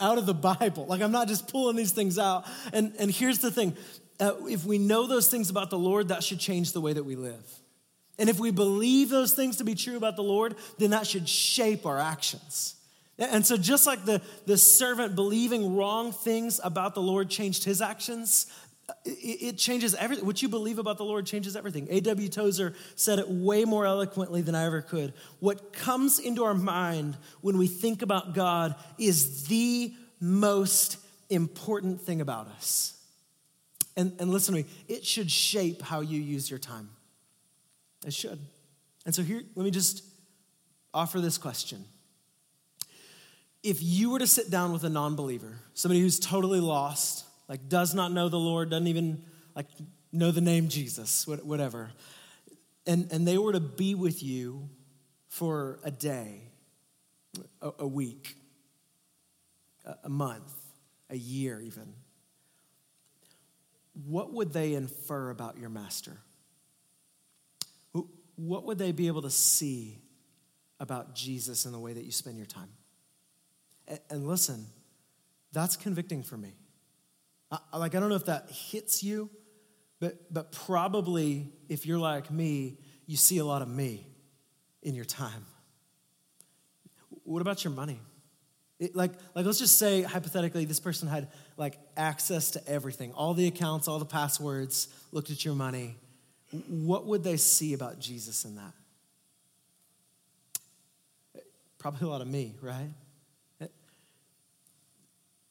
out 0.00 0.18
of 0.18 0.26
the 0.26 0.34
Bible. 0.34 0.86
Like 0.86 1.02
I'm 1.02 1.12
not 1.12 1.28
just 1.28 1.48
pulling 1.48 1.76
these 1.76 1.92
things 1.92 2.18
out. 2.18 2.44
And, 2.72 2.94
and 2.98 3.10
here's 3.10 3.38
the 3.38 3.50
thing 3.50 3.76
uh, 4.18 4.34
if 4.48 4.64
we 4.64 4.78
know 4.78 5.06
those 5.06 5.28
things 5.28 5.50
about 5.50 5.70
the 5.70 5.78
Lord, 5.78 6.08
that 6.08 6.22
should 6.22 6.38
change 6.40 6.72
the 6.72 6.80
way 6.80 6.92
that 6.92 7.04
we 7.04 7.16
live. 7.16 7.44
And 8.18 8.28
if 8.28 8.38
we 8.38 8.50
believe 8.50 9.08
those 9.08 9.32
things 9.32 9.56
to 9.56 9.64
be 9.64 9.74
true 9.74 9.96
about 9.96 10.16
the 10.16 10.22
Lord, 10.22 10.54
then 10.78 10.90
that 10.90 11.06
should 11.06 11.26
shape 11.26 11.86
our 11.86 11.98
actions. 11.98 12.76
And 13.18 13.44
so, 13.44 13.56
just 13.56 13.86
like 13.86 14.04
the, 14.04 14.22
the 14.46 14.56
servant 14.56 15.14
believing 15.14 15.76
wrong 15.76 16.12
things 16.12 16.60
about 16.62 16.94
the 16.94 17.02
Lord 17.02 17.28
changed 17.28 17.64
his 17.64 17.82
actions, 17.82 18.46
it, 19.04 19.58
changes 19.58 19.94
everything. 19.94 20.26
What 20.26 20.42
you 20.42 20.48
believe 20.48 20.78
about 20.78 20.98
the 20.98 21.04
Lord 21.04 21.26
changes 21.26 21.56
everything. 21.56 21.86
A.W. 21.90 22.28
Tozer 22.28 22.74
said 22.96 23.18
it 23.18 23.28
way 23.28 23.64
more 23.64 23.86
eloquently 23.86 24.42
than 24.42 24.54
I 24.54 24.64
ever 24.64 24.82
could. 24.82 25.12
What 25.38 25.72
comes 25.72 26.18
into 26.18 26.44
our 26.44 26.54
mind 26.54 27.16
when 27.40 27.58
we 27.58 27.66
think 27.66 28.02
about 28.02 28.34
God 28.34 28.74
is 28.98 29.46
the 29.48 29.94
most 30.20 30.98
important 31.28 32.00
thing 32.00 32.20
about 32.20 32.48
us. 32.48 32.96
And, 33.96 34.12
and 34.18 34.30
listen 34.30 34.54
to 34.54 34.62
me, 34.62 34.68
it 34.88 35.04
should 35.04 35.30
shape 35.30 35.82
how 35.82 36.00
you 36.00 36.20
use 36.20 36.48
your 36.48 36.58
time. 36.58 36.90
It 38.06 38.14
should. 38.14 38.38
And 39.04 39.14
so, 39.14 39.22
here, 39.22 39.42
let 39.54 39.64
me 39.64 39.70
just 39.70 40.04
offer 40.94 41.20
this 41.20 41.38
question 41.38 41.84
if 43.62 43.82
you 43.82 44.10
were 44.10 44.18
to 44.18 44.26
sit 44.26 44.50
down 44.50 44.72
with 44.72 44.84
a 44.84 44.88
non-believer, 44.88 45.58
somebody 45.74 46.00
who's 46.00 46.18
totally 46.18 46.60
lost, 46.60 47.26
like 47.50 47.68
does 47.68 47.94
not 47.94 48.12
know 48.12 48.28
the 48.28 48.38
Lord, 48.38 48.70
doesn't 48.70 48.86
even 48.86 49.24
like 49.56 49.66
know 50.12 50.30
the 50.30 50.40
name 50.40 50.68
Jesus, 50.68 51.26
whatever, 51.26 51.90
and, 52.86 53.10
and 53.10 53.26
they 53.26 53.36
were 53.36 53.52
to 53.52 53.60
be 53.60 53.96
with 53.96 54.22
you 54.22 54.70
for 55.28 55.80
a 55.82 55.90
day, 55.90 56.42
a, 57.60 57.72
a 57.80 57.86
week, 57.86 58.36
a, 59.84 59.96
a 60.04 60.08
month, 60.08 60.52
a 61.10 61.16
year 61.16 61.60
even, 61.60 61.92
what 64.06 64.32
would 64.32 64.52
they 64.52 64.74
infer 64.74 65.30
about 65.30 65.58
your 65.58 65.68
master? 65.68 66.18
What 68.36 68.64
would 68.64 68.78
they 68.78 68.92
be 68.92 69.08
able 69.08 69.22
to 69.22 69.30
see 69.30 69.98
about 70.78 71.14
Jesus 71.14 71.66
in 71.66 71.72
the 71.72 71.78
way 71.78 71.92
that 71.92 72.04
you 72.04 72.12
spend 72.12 72.36
your 72.36 72.46
time? 72.46 72.70
And 74.08 74.26
listen, 74.26 74.66
that's 75.52 75.76
convicting 75.76 76.22
for 76.22 76.36
me. 76.36 76.54
I, 77.50 77.78
like, 77.78 77.94
I 77.94 78.00
don't 78.00 78.08
know 78.08 78.14
if 78.14 78.26
that 78.26 78.50
hits 78.50 79.02
you, 79.02 79.30
but, 79.98 80.32
but 80.32 80.52
probably 80.52 81.52
if 81.68 81.86
you're 81.86 81.98
like 81.98 82.30
me, 82.30 82.78
you 83.06 83.16
see 83.16 83.38
a 83.38 83.44
lot 83.44 83.62
of 83.62 83.68
me 83.68 84.06
in 84.82 84.94
your 84.94 85.04
time. 85.04 85.44
What 87.24 87.42
about 87.42 87.64
your 87.64 87.72
money? 87.72 88.00
It, 88.78 88.96
like, 88.96 89.12
like, 89.34 89.44
let's 89.44 89.58
just 89.58 89.78
say 89.78 90.02
hypothetically, 90.02 90.64
this 90.64 90.80
person 90.80 91.06
had 91.06 91.28
like 91.56 91.78
access 91.96 92.52
to 92.52 92.66
everything, 92.68 93.12
all 93.12 93.34
the 93.34 93.46
accounts, 93.46 93.88
all 93.88 93.98
the 93.98 94.06
passwords, 94.06 94.88
looked 95.12 95.30
at 95.30 95.44
your 95.44 95.54
money. 95.54 95.96
What 96.66 97.06
would 97.06 97.22
they 97.22 97.36
see 97.36 97.74
about 97.74 97.98
Jesus 97.98 98.44
in 98.44 98.56
that? 98.56 98.72
Probably 101.78 102.06
a 102.06 102.10
lot 102.10 102.20
of 102.20 102.28
me, 102.28 102.54
right? 102.62 102.90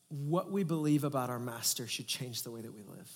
What 0.09 0.51
we 0.51 0.63
believe 0.63 1.03
about 1.03 1.29
our 1.29 1.39
master 1.39 1.87
should 1.87 2.07
change 2.07 2.43
the 2.43 2.51
way 2.51 2.61
that 2.61 2.73
we 2.73 2.81
live. 2.81 3.09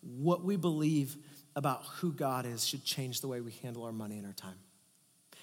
What 0.00 0.44
we 0.44 0.56
believe 0.56 1.16
about 1.54 1.84
who 1.96 2.12
God 2.12 2.46
is 2.46 2.66
should 2.66 2.84
change 2.84 3.20
the 3.20 3.28
way 3.28 3.40
we 3.40 3.52
handle 3.62 3.84
our 3.84 3.92
money 3.92 4.16
and 4.16 4.26
our 4.26 4.32
time. 4.32 4.58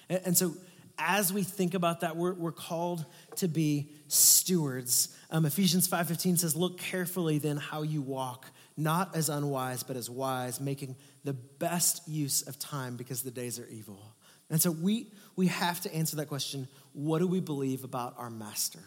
And, 0.08 0.20
and 0.26 0.36
so, 0.36 0.54
as 0.98 1.32
we 1.32 1.44
think 1.44 1.74
about 1.74 2.00
that, 2.00 2.16
we're, 2.16 2.34
we're 2.34 2.50
called 2.50 3.04
to 3.36 3.46
be 3.46 3.92
stewards. 4.08 5.16
Um, 5.30 5.46
Ephesians 5.46 5.86
5.15 5.86 6.38
says, 6.38 6.56
Look 6.56 6.78
carefully 6.78 7.38
then 7.38 7.56
how 7.56 7.82
you 7.82 8.02
walk, 8.02 8.46
not 8.76 9.14
as 9.14 9.28
unwise, 9.28 9.84
but 9.84 9.96
as 9.96 10.10
wise, 10.10 10.60
making 10.60 10.96
the 11.22 11.34
best 11.34 12.08
use 12.08 12.42
of 12.42 12.58
time 12.58 12.96
because 12.96 13.22
the 13.22 13.30
days 13.30 13.60
are 13.60 13.68
evil. 13.68 14.16
And 14.50 14.60
so 14.60 14.72
we, 14.72 15.12
we 15.36 15.46
have 15.48 15.80
to 15.82 15.94
answer 15.94 16.16
that 16.16 16.26
question 16.26 16.66
what 16.94 17.20
do 17.20 17.28
we 17.28 17.38
believe 17.38 17.84
about 17.84 18.14
our 18.18 18.30
master? 18.30 18.80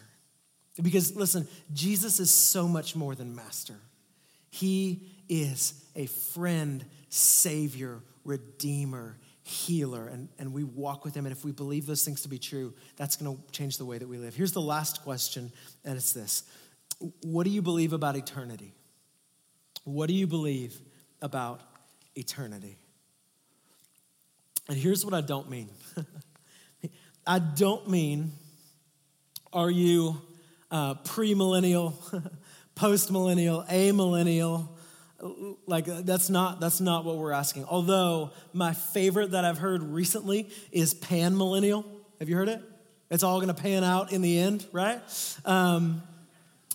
Because 0.80 1.14
listen, 1.14 1.46
Jesus 1.72 2.20
is 2.20 2.30
so 2.30 2.66
much 2.66 2.96
more 2.96 3.14
than 3.14 3.34
master. 3.34 3.76
He 4.50 5.02
is 5.28 5.74
a 5.94 6.06
friend, 6.06 6.84
savior, 7.08 8.00
redeemer, 8.24 9.18
healer, 9.42 10.06
and, 10.06 10.28
and 10.38 10.52
we 10.52 10.64
walk 10.64 11.04
with 11.04 11.14
him. 11.14 11.26
And 11.26 11.34
if 11.34 11.44
we 11.44 11.52
believe 11.52 11.86
those 11.86 12.04
things 12.04 12.22
to 12.22 12.28
be 12.28 12.38
true, 12.38 12.72
that's 12.96 13.16
going 13.16 13.36
to 13.36 13.52
change 13.52 13.76
the 13.78 13.84
way 13.84 13.98
that 13.98 14.08
we 14.08 14.18
live. 14.18 14.34
Here's 14.34 14.52
the 14.52 14.60
last 14.60 15.02
question, 15.02 15.52
and 15.84 15.96
it's 15.96 16.12
this 16.12 16.44
What 17.22 17.44
do 17.44 17.50
you 17.50 17.62
believe 17.62 17.92
about 17.92 18.16
eternity? 18.16 18.72
What 19.84 20.06
do 20.06 20.14
you 20.14 20.26
believe 20.26 20.80
about 21.20 21.60
eternity? 22.14 22.76
And 24.68 24.78
here's 24.78 25.04
what 25.04 25.12
I 25.12 25.20
don't 25.20 25.50
mean 25.50 25.68
I 27.26 27.38
don't 27.40 27.88
mean, 27.88 28.32
are 29.52 29.70
you 29.70 30.20
uh, 30.72 30.94
premillennial, 30.94 31.94
postmillennial, 32.76 33.68
amillennial. 33.68 34.68
Like 35.66 35.84
that's 35.84 36.30
not 36.30 36.58
that's 36.58 36.80
not 36.80 37.04
what 37.04 37.18
we're 37.18 37.30
asking. 37.30 37.66
Although 37.66 38.32
my 38.52 38.72
favorite 38.72 39.32
that 39.32 39.44
I've 39.44 39.58
heard 39.58 39.82
recently 39.82 40.50
is 40.72 40.94
panmillennial. 40.94 41.84
Have 42.18 42.28
you 42.28 42.34
heard 42.34 42.48
it? 42.48 42.60
It's 43.08 43.22
all 43.22 43.36
going 43.40 43.54
to 43.54 43.62
pan 43.62 43.84
out 43.84 44.10
in 44.10 44.22
the 44.22 44.38
end, 44.38 44.66
right? 44.72 45.00
Um, 45.44 46.02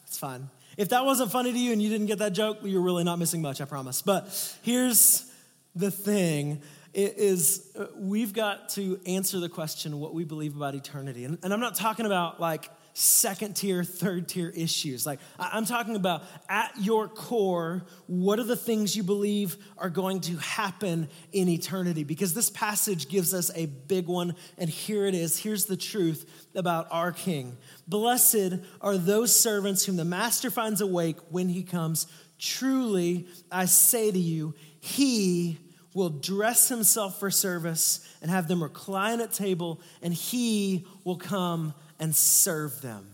it's 0.06 0.18
fine. 0.18 0.50
If 0.78 0.90
that 0.90 1.04
wasn't 1.04 1.32
funny 1.32 1.52
to 1.52 1.58
you 1.58 1.74
and 1.74 1.82
you 1.82 1.90
didn't 1.90 2.06
get 2.06 2.20
that 2.20 2.34
joke, 2.34 2.60
you're 2.62 2.82
really 2.82 3.04
not 3.04 3.18
missing 3.18 3.42
much, 3.42 3.60
I 3.60 3.66
promise. 3.66 4.04
But 4.04 4.30
here's 4.62 5.30
the 5.76 5.90
thing 5.90 6.62
is 6.94 7.76
uh, 7.78 7.88
we've 7.96 8.34
got 8.34 8.70
to 8.70 9.00
answer 9.06 9.40
the 9.40 9.50
question 9.50 10.00
what 10.00 10.14
we 10.14 10.24
believe 10.24 10.56
about 10.56 10.76
eternity. 10.76 11.26
And, 11.26 11.38
and 11.44 11.52
I'm 11.52 11.60
not 11.60 11.76
talking 11.76 12.06
about 12.06 12.40
like 12.40 12.70
second 13.00 13.56
tier, 13.56 13.84
third 13.84 14.28
tier 14.28 14.50
issues. 14.50 15.06
Like, 15.06 15.20
I'm 15.38 15.66
talking 15.66 15.96
about 15.96 16.24
at 16.50 16.72
your 16.80 17.08
core, 17.08 17.86
what 18.08 18.40
are 18.40 18.44
the 18.44 18.56
things 18.56 18.96
you 18.96 19.04
believe 19.04 19.56
are 19.78 19.92
going 19.92 20.20
to 20.22 20.38
happen 20.38 21.08
in 21.32 21.48
eternity? 21.48 22.04
Because 22.04 22.34
this 22.34 22.50
passage 22.50 23.08
gives 23.08 23.36
us 23.36 23.52
a 23.54 23.68
big 23.68 24.08
one, 24.08 24.34
and 24.58 24.68
here 24.68 25.06
it 25.06 25.14
is. 25.14 25.38
Here's 25.38 25.66
the 25.66 25.78
truth 25.78 26.48
about 26.56 26.88
our 26.90 27.12
King. 27.12 27.58
Blessed 27.88 28.56
are 28.82 28.98
those 28.98 29.40
servants 29.40 29.86
whom 29.86 29.98
the 29.98 30.04
master 30.04 30.50
finds 30.50 30.82
awake 30.82 31.18
when 31.30 31.50
he 31.50 31.62
comes. 31.62 32.08
Truly, 32.40 33.28
I 33.52 33.66
say 33.66 34.10
to 34.10 34.20
you, 34.20 34.56
he 34.80 35.60
will 35.94 36.10
dress 36.10 36.70
himself 36.70 37.20
for 37.20 37.30
service 37.30 38.00
and 38.24 38.32
have 38.32 38.48
them 38.48 38.64
recline 38.64 39.22
at 39.22 39.34
table, 39.34 39.82
and 40.02 40.14
he 40.14 40.88
will 41.04 41.18
come 41.18 41.76
and 42.00 42.16
serve 42.16 42.82
them. 42.82 43.08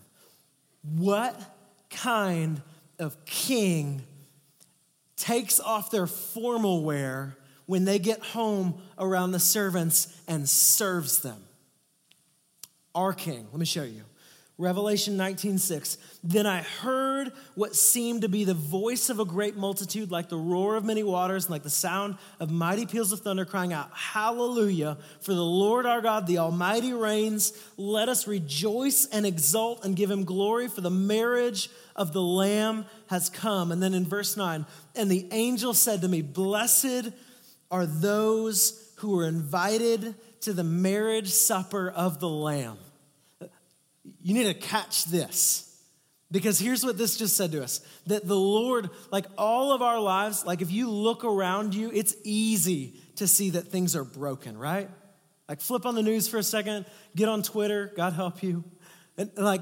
What 0.81 1.39
kind 1.89 2.61
of 2.99 3.23
king 3.25 4.03
takes 5.15 5.59
off 5.59 5.91
their 5.91 6.07
formal 6.07 6.83
wear 6.83 7.37
when 7.65 7.85
they 7.85 7.99
get 7.99 8.21
home 8.21 8.81
around 8.99 9.31
the 9.31 9.39
servants 9.39 10.21
and 10.27 10.47
serves 10.49 11.19
them. 11.19 11.41
Our 12.93 13.13
king, 13.13 13.47
let 13.51 13.59
me 13.59 13.65
show 13.65 13.83
you. 13.83 14.03
Revelation 14.63 15.17
19:6 15.17 15.97
Then 16.23 16.45
I 16.47 16.61
heard 16.61 17.33
what 17.55 17.75
seemed 17.75 18.21
to 18.21 18.29
be 18.29 18.45
the 18.45 18.53
voice 18.53 19.09
of 19.09 19.19
a 19.19 19.25
great 19.25 19.57
multitude 19.57 20.09
like 20.09 20.29
the 20.29 20.37
roar 20.37 20.77
of 20.77 20.85
many 20.85 21.03
waters 21.03 21.45
and 21.45 21.51
like 21.51 21.63
the 21.63 21.69
sound 21.69 22.15
of 22.39 22.49
mighty 22.49 22.85
peals 22.85 23.11
of 23.11 23.19
thunder 23.19 23.43
crying 23.43 23.73
out 23.73 23.91
hallelujah! 23.93 24.97
For 25.19 25.33
the 25.33 25.43
Lord 25.43 25.85
our 25.85 26.01
God 26.01 26.27
the 26.27 26.37
almighty 26.37 26.93
reigns. 26.93 27.51
Let 27.75 28.07
us 28.07 28.25
rejoice 28.25 29.05
and 29.07 29.25
exult 29.25 29.83
and 29.83 29.97
give 29.97 30.09
him 30.09 30.23
glory 30.23 30.69
for 30.69 30.79
the 30.79 30.89
marriage 30.89 31.69
of 31.93 32.13
the 32.13 32.21
lamb 32.21 32.85
has 33.07 33.29
come 33.29 33.69
and 33.69 33.83
then 33.83 33.93
in 33.93 34.05
verse 34.05 34.37
9 34.37 34.65
and 34.95 35.11
the 35.11 35.27
angel 35.31 35.73
said 35.73 36.01
to 36.01 36.07
me 36.07 36.21
blessed 36.21 37.11
are 37.69 37.85
those 37.85 38.91
who 38.97 39.19
are 39.19 39.27
invited 39.27 40.15
to 40.41 40.53
the 40.53 40.63
marriage 40.63 41.29
supper 41.29 41.89
of 41.89 42.19
the 42.19 42.29
lamb 42.29 42.77
you 44.21 44.33
need 44.33 44.45
to 44.45 44.53
catch 44.53 45.05
this. 45.05 45.69
Because 46.31 46.57
here's 46.57 46.83
what 46.83 46.97
this 46.97 47.15
just 47.15 47.37
said 47.37 47.51
to 47.51 47.63
us 47.63 47.81
that 48.07 48.27
the 48.27 48.35
Lord, 48.35 48.89
like 49.11 49.25
all 49.37 49.71
of 49.71 49.83
our 49.83 49.99
lives, 49.99 50.43
like 50.43 50.61
if 50.61 50.71
you 50.71 50.89
look 50.89 51.23
around 51.23 51.75
you, 51.75 51.91
it's 51.93 52.15
easy 52.23 52.99
to 53.17 53.27
see 53.27 53.51
that 53.51 53.67
things 53.67 53.95
are 53.95 54.03
broken, 54.03 54.57
right? 54.57 54.89
Like 55.47 55.61
flip 55.61 55.85
on 55.85 55.93
the 55.93 56.01
news 56.01 56.27
for 56.27 56.39
a 56.39 56.43
second, 56.43 56.85
get 57.15 57.29
on 57.29 57.43
Twitter, 57.43 57.93
God 57.95 58.13
help 58.13 58.41
you. 58.41 58.63
And 59.15 59.29
like 59.37 59.61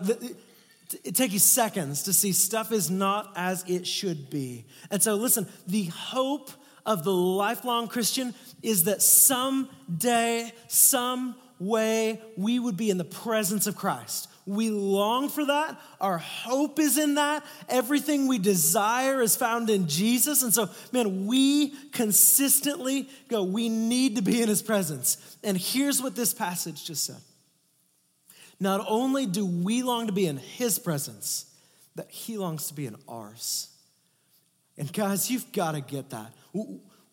it 1.03 1.15
takes 1.15 1.33
you 1.33 1.39
seconds 1.39 2.03
to 2.03 2.13
see 2.13 2.31
stuff 2.31 2.71
is 2.71 2.89
not 2.89 3.33
as 3.35 3.65
it 3.67 3.85
should 3.85 4.29
be. 4.29 4.65
And 4.89 5.03
so 5.03 5.15
listen, 5.15 5.47
the 5.67 5.85
hope 5.85 6.51
of 6.85 7.03
the 7.03 7.13
lifelong 7.13 7.89
Christian 7.89 8.33
is 8.63 8.85
that 8.85 9.01
someday, 9.01 10.53
some 10.67 11.35
way, 11.59 12.21
we 12.37 12.59
would 12.59 12.77
be 12.77 12.89
in 12.89 12.97
the 12.97 13.03
presence 13.03 13.67
of 13.67 13.75
Christ. 13.75 14.29
We 14.45 14.69
long 14.69 15.29
for 15.29 15.45
that. 15.45 15.79
Our 15.99 16.17
hope 16.17 16.79
is 16.79 16.97
in 16.97 17.15
that. 17.15 17.45
Everything 17.69 18.27
we 18.27 18.39
desire 18.39 19.21
is 19.21 19.35
found 19.35 19.69
in 19.69 19.87
Jesus. 19.87 20.41
And 20.41 20.53
so, 20.53 20.69
man, 20.91 21.27
we 21.27 21.69
consistently 21.91 23.07
go, 23.27 23.43
we 23.43 23.69
need 23.69 24.15
to 24.15 24.21
be 24.21 24.41
in 24.41 24.49
his 24.49 24.61
presence. 24.61 25.37
And 25.43 25.57
here's 25.57 26.01
what 26.01 26.15
this 26.15 26.33
passage 26.33 26.85
just 26.85 27.05
said 27.05 27.21
Not 28.59 28.83
only 28.87 29.25
do 29.25 29.45
we 29.45 29.83
long 29.83 30.07
to 30.07 30.13
be 30.13 30.25
in 30.25 30.37
his 30.37 30.79
presence, 30.79 31.45
but 31.95 32.09
he 32.09 32.37
longs 32.37 32.67
to 32.67 32.73
be 32.73 32.87
in 32.87 32.95
ours. 33.07 33.67
And 34.77 34.91
guys, 34.91 35.29
you've 35.29 35.51
got 35.51 35.73
to 35.73 35.81
get 35.81 36.09
that 36.09 36.33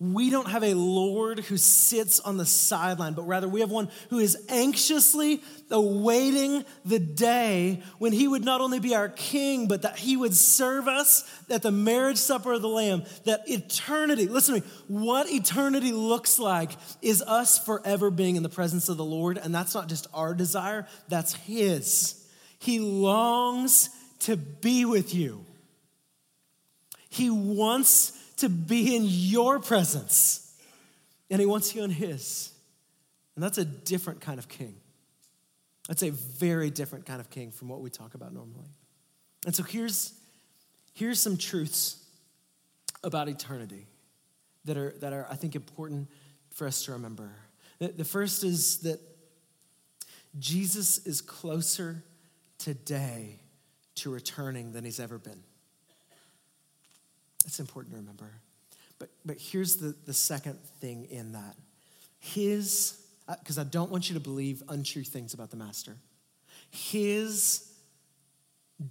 we 0.01 0.31
don't 0.31 0.49
have 0.49 0.63
a 0.63 0.75
Lord 0.75 1.41
who 1.41 1.57
sits 1.57 2.21
on 2.21 2.37
the 2.37 2.47
sideline, 2.47 3.15
but 3.15 3.27
rather 3.27 3.49
we 3.49 3.61
have 3.61 3.71
one 3.71 3.89
who 4.11 4.21
is 4.21 4.39
anxiously 4.49 5.43
awaiting 5.73 6.65
the 6.85 7.01
day 7.01 7.83
when 7.99 8.13
he 8.13 8.29
would 8.29 8.45
not 8.45 8.61
only 8.61 8.79
be 8.79 8.95
our 8.95 9.09
king, 9.09 9.67
but 9.67 9.83
that 9.83 9.99
he 9.99 10.17
would 10.17 10.35
serve 10.35 10.87
us 10.87 11.29
at 11.51 11.63
the 11.63 11.73
marriage 11.73 12.17
supper 12.17 12.53
of 12.53 12.63
the 12.63 12.69
Lamb. 12.69 13.03
That 13.25 13.49
eternity, 13.49 14.29
listen 14.29 14.55
to 14.55 14.61
me, 14.61 14.67
what 14.87 15.29
eternity 15.29 15.91
looks 15.91 16.39
like 16.39 16.71
is 17.03 17.21
us 17.21 17.59
forever 17.59 18.13
being 18.13 18.37
in 18.37 18.45
the 18.45 18.49
presence 18.49 18.89
of 18.89 18.99
the 18.99 19.05
Lord. 19.05 19.37
And 19.37 19.53
that's 19.53 19.75
not 19.75 19.89
just 19.89 20.07
our 20.15 20.33
desire, 20.33 20.87
that's 21.09 21.35
his. 21.35 22.25
He 22.61 22.79
longs 22.79 23.91
to 24.21 24.37
be 24.37 24.85
with 24.85 25.13
you. 25.13 25.45
He 27.09 27.31
wants 27.31 28.13
to 28.39 28.49
be 28.49 28.97
in 28.97 29.03
your 29.05 29.61
presence, 29.61 30.55
and 31.31 31.41
He 31.41 31.47
wants 31.47 31.75
you 31.75 31.85
in 31.85 31.91
His. 31.91 32.53
And 33.35 33.43
that's 33.45 33.59
a 33.59 33.65
different 33.65 34.21
kind 34.21 34.39
of 34.39 34.49
king. 34.49 34.75
That's 35.87 36.03
a 36.03 36.11
very 36.11 36.71
different 36.71 37.07
kind 37.07 37.21
of 37.21 37.31
king 37.31 37.51
from 37.51 37.69
what 37.69 37.81
we 37.81 37.89
talk 37.89 38.15
about 38.15 38.33
normally. 38.33 38.69
And 39.47 39.55
so 39.55 39.63
here's, 39.63 40.13
here's 40.93 41.21
some 41.21 41.37
truths 41.37 42.05
about 43.05 43.29
eternity 43.29 43.87
that 44.65 44.77
are, 44.77 44.93
that 45.01 45.13
are, 45.13 45.27
I 45.31 45.37
think, 45.37 45.55
important 45.55 46.09
for 46.51 46.67
us 46.67 46.85
to 46.85 46.93
remember. 46.93 47.31
The, 47.79 47.89
the 47.89 48.05
first 48.05 48.45
is 48.45 48.79
that 48.79 49.01
Jesus 50.39 51.07
is 51.07 51.21
closer 51.21 52.03
today 52.59 53.37
to 53.97 54.11
returning 54.11 54.73
than 54.73 54.85
he's 54.85 55.01
ever 55.01 55.19
been. 55.19 55.43
It's 57.49 57.61
important 57.61 57.95
to 57.95 58.01
remember. 58.01 58.31
But, 58.99 59.09
but 59.25 59.39
here's 59.39 59.77
the, 59.77 59.97
the 60.05 60.13
second 60.13 60.59
thing 60.81 61.07
in 61.11 61.33
that 61.33 61.57
His, 62.19 63.01
because 63.41 63.57
uh, 63.57 63.63
I 63.63 63.65
don't 63.65 63.91
want 63.91 64.11
you 64.11 64.15
to 64.15 64.21
believe 64.21 64.63
untrue 64.69 65.03
things 65.03 65.33
about 65.33 65.51
the 65.51 65.57
Master, 65.57 65.97
His 66.71 67.73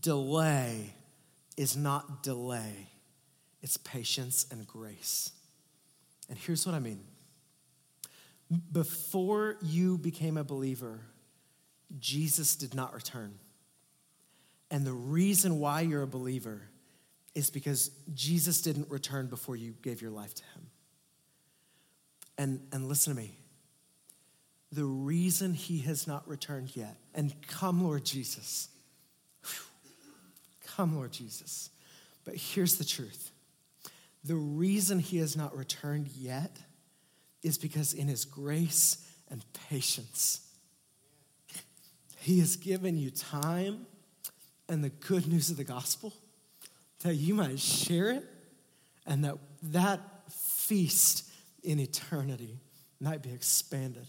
delay 0.01 0.91
is 1.55 1.77
not 1.77 2.23
delay, 2.23 2.89
it's 3.61 3.77
patience 3.77 4.47
and 4.49 4.65
grace. 4.65 5.31
And 6.29 6.37
here's 6.37 6.65
what 6.65 6.73
I 6.73 6.79
mean 6.79 7.01
before 8.71 9.57
you 9.61 9.99
became 9.99 10.35
a 10.35 10.43
believer, 10.43 11.01
Jesus 11.99 12.55
did 12.55 12.73
not 12.73 12.95
return. 12.95 13.35
And 14.71 14.83
the 14.83 14.93
reason 14.93 15.59
why 15.59 15.81
you're 15.81 16.01
a 16.01 16.07
believer 16.07 16.63
is 17.37 17.51
because 17.51 17.91
Jesus 18.15 18.61
didn't 18.63 18.89
return 18.89 19.27
before 19.27 19.55
you 19.55 19.75
gave 19.83 20.01
your 20.01 20.09
life 20.09 20.33
to 20.33 20.43
him. 20.55 20.71
And, 22.35 22.61
and 22.71 22.87
listen 22.87 23.13
to 23.13 23.21
me. 23.21 23.37
The 24.71 24.83
reason 24.83 25.53
he 25.53 25.77
has 25.81 26.07
not 26.07 26.27
returned 26.27 26.75
yet, 26.75 26.97
and 27.13 27.31
come, 27.47 27.83
Lord 27.83 28.03
Jesus. 28.05 28.69
Come, 30.65 30.95
Lord 30.95 31.11
Jesus. 31.11 31.69
But 32.25 32.35
here's 32.35 32.77
the 32.77 32.83
truth 32.83 33.31
the 34.23 34.35
reason 34.35 34.97
he 34.97 35.17
has 35.17 35.37
not 35.37 35.55
returned 35.55 36.07
yet 36.17 36.57
is 37.43 37.59
because 37.59 37.93
in 37.93 38.07
his 38.07 38.25
grace 38.25 39.07
and 39.29 39.45
patience, 39.69 40.41
he 42.17 42.39
has 42.39 42.55
given 42.55 42.97
you 42.97 43.11
time 43.11 43.85
and 44.67 44.83
the 44.83 44.89
good 44.89 45.27
news 45.27 45.51
of 45.51 45.57
the 45.57 45.63
gospel 45.63 46.13
that 47.01 47.15
you 47.15 47.33
might 47.33 47.59
share 47.59 48.09
it 48.09 48.23
and 49.05 49.23
that 49.23 49.35
that 49.63 50.01
feast 50.31 51.29
in 51.63 51.79
eternity 51.79 52.59
might 52.99 53.21
be 53.21 53.31
expanded 53.31 54.07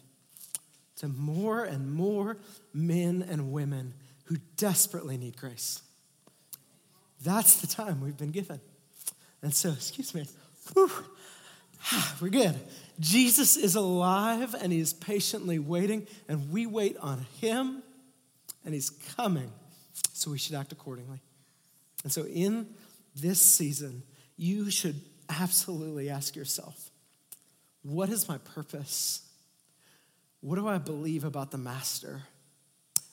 to 0.96 1.08
more 1.08 1.64
and 1.64 1.92
more 1.92 2.36
men 2.72 3.24
and 3.28 3.52
women 3.52 3.94
who 4.24 4.36
desperately 4.56 5.16
need 5.16 5.36
grace. 5.36 5.80
That's 7.24 7.60
the 7.60 7.66
time 7.66 8.00
we've 8.00 8.16
been 8.16 8.30
given. 8.30 8.60
And 9.42 9.54
so, 9.54 9.70
excuse 9.70 10.14
me, 10.14 10.26
whew, 10.72 10.90
ah, 11.92 12.16
we're 12.20 12.28
good. 12.28 12.56
Jesus 12.98 13.56
is 13.56 13.76
alive 13.76 14.54
and 14.60 14.72
he 14.72 14.80
is 14.80 14.92
patiently 14.92 15.58
waiting, 15.58 16.06
and 16.28 16.50
we 16.50 16.66
wait 16.66 16.96
on 16.98 17.26
him, 17.40 17.82
and 18.64 18.74
he's 18.74 18.90
coming. 18.90 19.52
So 20.12 20.32
we 20.32 20.38
should 20.38 20.56
act 20.56 20.72
accordingly. 20.72 21.20
And 22.08 22.12
so, 22.14 22.24
in 22.24 22.66
this 23.14 23.38
season, 23.38 24.02
you 24.38 24.70
should 24.70 24.98
absolutely 25.28 26.08
ask 26.08 26.36
yourself 26.36 26.90
what 27.82 28.08
is 28.08 28.26
my 28.30 28.38
purpose? 28.38 29.28
What 30.40 30.56
do 30.56 30.66
I 30.66 30.78
believe 30.78 31.24
about 31.24 31.50
the 31.50 31.58
Master? 31.58 32.22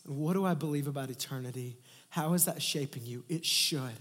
What 0.06 0.32
do 0.32 0.46
I 0.46 0.54
believe 0.54 0.88
about 0.88 1.10
eternity? 1.10 1.76
How 2.08 2.36
is 2.36 2.46
that 2.46 2.62
shaping 2.62 3.06
you? 3.06 3.26
It 3.28 3.46
should. 3.46 4.00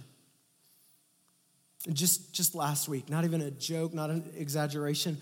Just, 1.93 2.33
just 2.33 2.55
last 2.55 2.89
week, 2.89 3.11
not 3.11 3.25
even 3.25 3.41
a 3.41 3.51
joke, 3.51 3.95
not 3.95 4.11
an 4.11 4.31
exaggeration, 4.37 5.19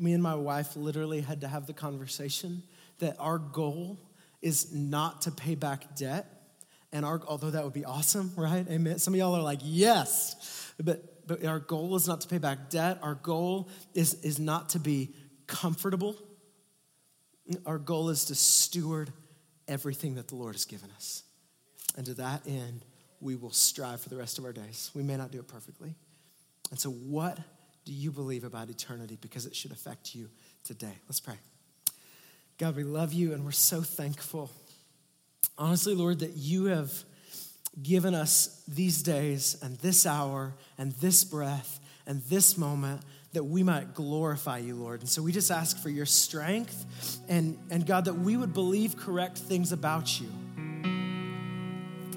me 0.00 0.14
and 0.14 0.22
my 0.22 0.34
wife 0.34 0.74
literally 0.74 1.20
had 1.20 1.42
to 1.42 1.46
have 1.46 1.68
the 1.68 1.72
conversation 1.72 2.64
that 2.98 3.14
our 3.20 3.38
goal 3.38 4.00
is 4.42 4.74
not 4.74 5.22
to 5.22 5.30
pay 5.30 5.54
back 5.54 5.94
debt, 5.94 6.35
and 6.96 7.04
our, 7.04 7.20
although 7.28 7.50
that 7.50 7.62
would 7.62 7.74
be 7.74 7.84
awesome, 7.84 8.32
right? 8.36 8.66
Amen. 8.70 8.98
Some 8.98 9.12
of 9.12 9.18
y'all 9.18 9.36
are 9.36 9.42
like, 9.42 9.60
yes. 9.62 10.72
But, 10.82 11.26
but 11.28 11.44
our 11.44 11.58
goal 11.58 11.94
is 11.94 12.08
not 12.08 12.22
to 12.22 12.28
pay 12.28 12.38
back 12.38 12.70
debt. 12.70 12.98
Our 13.02 13.14
goal 13.14 13.68
is, 13.94 14.14
is 14.22 14.38
not 14.38 14.70
to 14.70 14.78
be 14.78 15.14
comfortable. 15.46 16.16
Our 17.66 17.78
goal 17.78 18.08
is 18.08 18.24
to 18.26 18.34
steward 18.34 19.12
everything 19.68 20.14
that 20.14 20.28
the 20.28 20.36
Lord 20.36 20.54
has 20.54 20.64
given 20.64 20.90
us. 20.96 21.22
And 21.98 22.06
to 22.06 22.14
that 22.14 22.46
end, 22.46 22.84
we 23.20 23.36
will 23.36 23.52
strive 23.52 24.00
for 24.00 24.08
the 24.08 24.16
rest 24.16 24.38
of 24.38 24.44
our 24.44 24.52
days. 24.52 24.90
We 24.94 25.02
may 25.02 25.16
not 25.16 25.30
do 25.30 25.38
it 25.38 25.48
perfectly. 25.48 25.94
And 26.70 26.80
so, 26.80 26.90
what 26.90 27.38
do 27.84 27.92
you 27.92 28.10
believe 28.10 28.44
about 28.44 28.68
eternity? 28.68 29.16
Because 29.20 29.46
it 29.46 29.54
should 29.54 29.70
affect 29.70 30.14
you 30.14 30.28
today. 30.64 30.92
Let's 31.08 31.20
pray. 31.20 31.36
God, 32.58 32.74
we 32.74 32.84
love 32.84 33.12
you 33.12 33.32
and 33.32 33.44
we're 33.44 33.52
so 33.52 33.82
thankful 33.82 34.50
honestly, 35.58 35.94
Lord, 35.94 36.20
that 36.20 36.36
you 36.36 36.66
have 36.66 36.92
given 37.82 38.14
us 38.14 38.62
these 38.66 39.02
days 39.02 39.58
and 39.62 39.76
this 39.78 40.06
hour 40.06 40.54
and 40.78 40.92
this 40.92 41.24
breath 41.24 41.80
and 42.06 42.22
this 42.24 42.56
moment 42.56 43.02
that 43.32 43.44
we 43.44 43.62
might 43.62 43.94
glorify 43.94 44.58
you, 44.58 44.74
Lord. 44.74 45.00
And 45.00 45.08
so 45.10 45.20
we 45.20 45.30
just 45.30 45.50
ask 45.50 45.78
for 45.78 45.90
your 45.90 46.06
strength 46.06 47.20
and, 47.28 47.58
and 47.70 47.86
God, 47.86 48.06
that 48.06 48.14
we 48.14 48.36
would 48.36 48.54
believe 48.54 48.96
correct 48.96 49.36
things 49.36 49.72
about 49.72 50.18
you. 50.18 50.28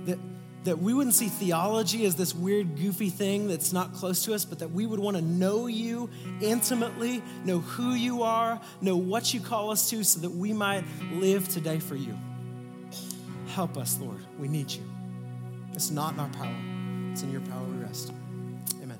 That, 0.06 0.18
that 0.64 0.80
we 0.80 0.94
wouldn't 0.94 1.16
see 1.16 1.28
theology 1.28 2.06
as 2.06 2.16
this 2.16 2.34
weird, 2.34 2.78
goofy 2.78 3.10
thing 3.10 3.50
that's 3.50 3.74
not 3.74 3.94
close 3.94 4.24
to 4.26 4.34
us, 4.34 4.46
but 4.46 4.60
that 4.60 4.72
we 4.72 4.86
would 4.86 5.00
want 5.00 5.18
to 5.18 5.22
know 5.22 5.68
you 5.68 6.10
intimately, 6.40 7.22
know 7.44 7.60
who 7.60 7.96
you 7.96 8.24
are, 8.24 8.62
know 8.80 8.96
what 8.96 9.34
you 9.34 9.42
call 9.42 9.72
us 9.72 9.90
to, 9.90 10.04
so 10.06 10.22
that 10.22 10.32
we 10.32 10.54
might 10.54 10.86
live 11.12 11.50
today 11.50 11.80
for 11.80 11.98
you. 11.98 12.18
Help 13.50 13.78
us, 13.78 14.00
Lord. 14.00 14.20
We 14.38 14.48
need 14.48 14.72
you. 14.72 14.84
It's 15.74 15.90
not 15.90 16.14
in 16.14 16.20
our 16.20 16.30
power, 16.30 16.56
it's 17.12 17.24
in 17.24 17.32
your 17.32 17.42
power 17.42 17.64
we 17.64 17.78
rest. 17.78 18.14
Amen. 18.82 18.98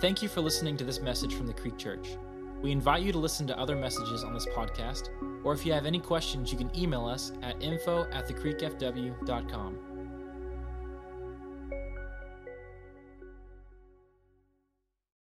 Thank 0.00 0.22
you 0.22 0.28
for 0.28 0.40
listening 0.40 0.76
to 0.78 0.84
this 0.84 1.00
message 1.00 1.34
from 1.34 1.46
the 1.46 1.52
Creek 1.52 1.76
Church. 1.76 2.16
We 2.62 2.72
invite 2.72 3.02
you 3.02 3.12
to 3.12 3.18
listen 3.18 3.46
to 3.48 3.58
other 3.58 3.76
messages 3.76 4.24
on 4.24 4.34
this 4.34 4.46
podcast, 4.46 5.10
or 5.44 5.52
if 5.52 5.64
you 5.64 5.72
have 5.72 5.86
any 5.86 5.98
questions, 6.00 6.50
you 6.50 6.58
can 6.58 6.70
email 6.76 7.06
us 7.06 7.32
at 7.42 7.62
info 7.62 8.06
at 8.12 8.26
thecreekfw.com. 8.26 9.89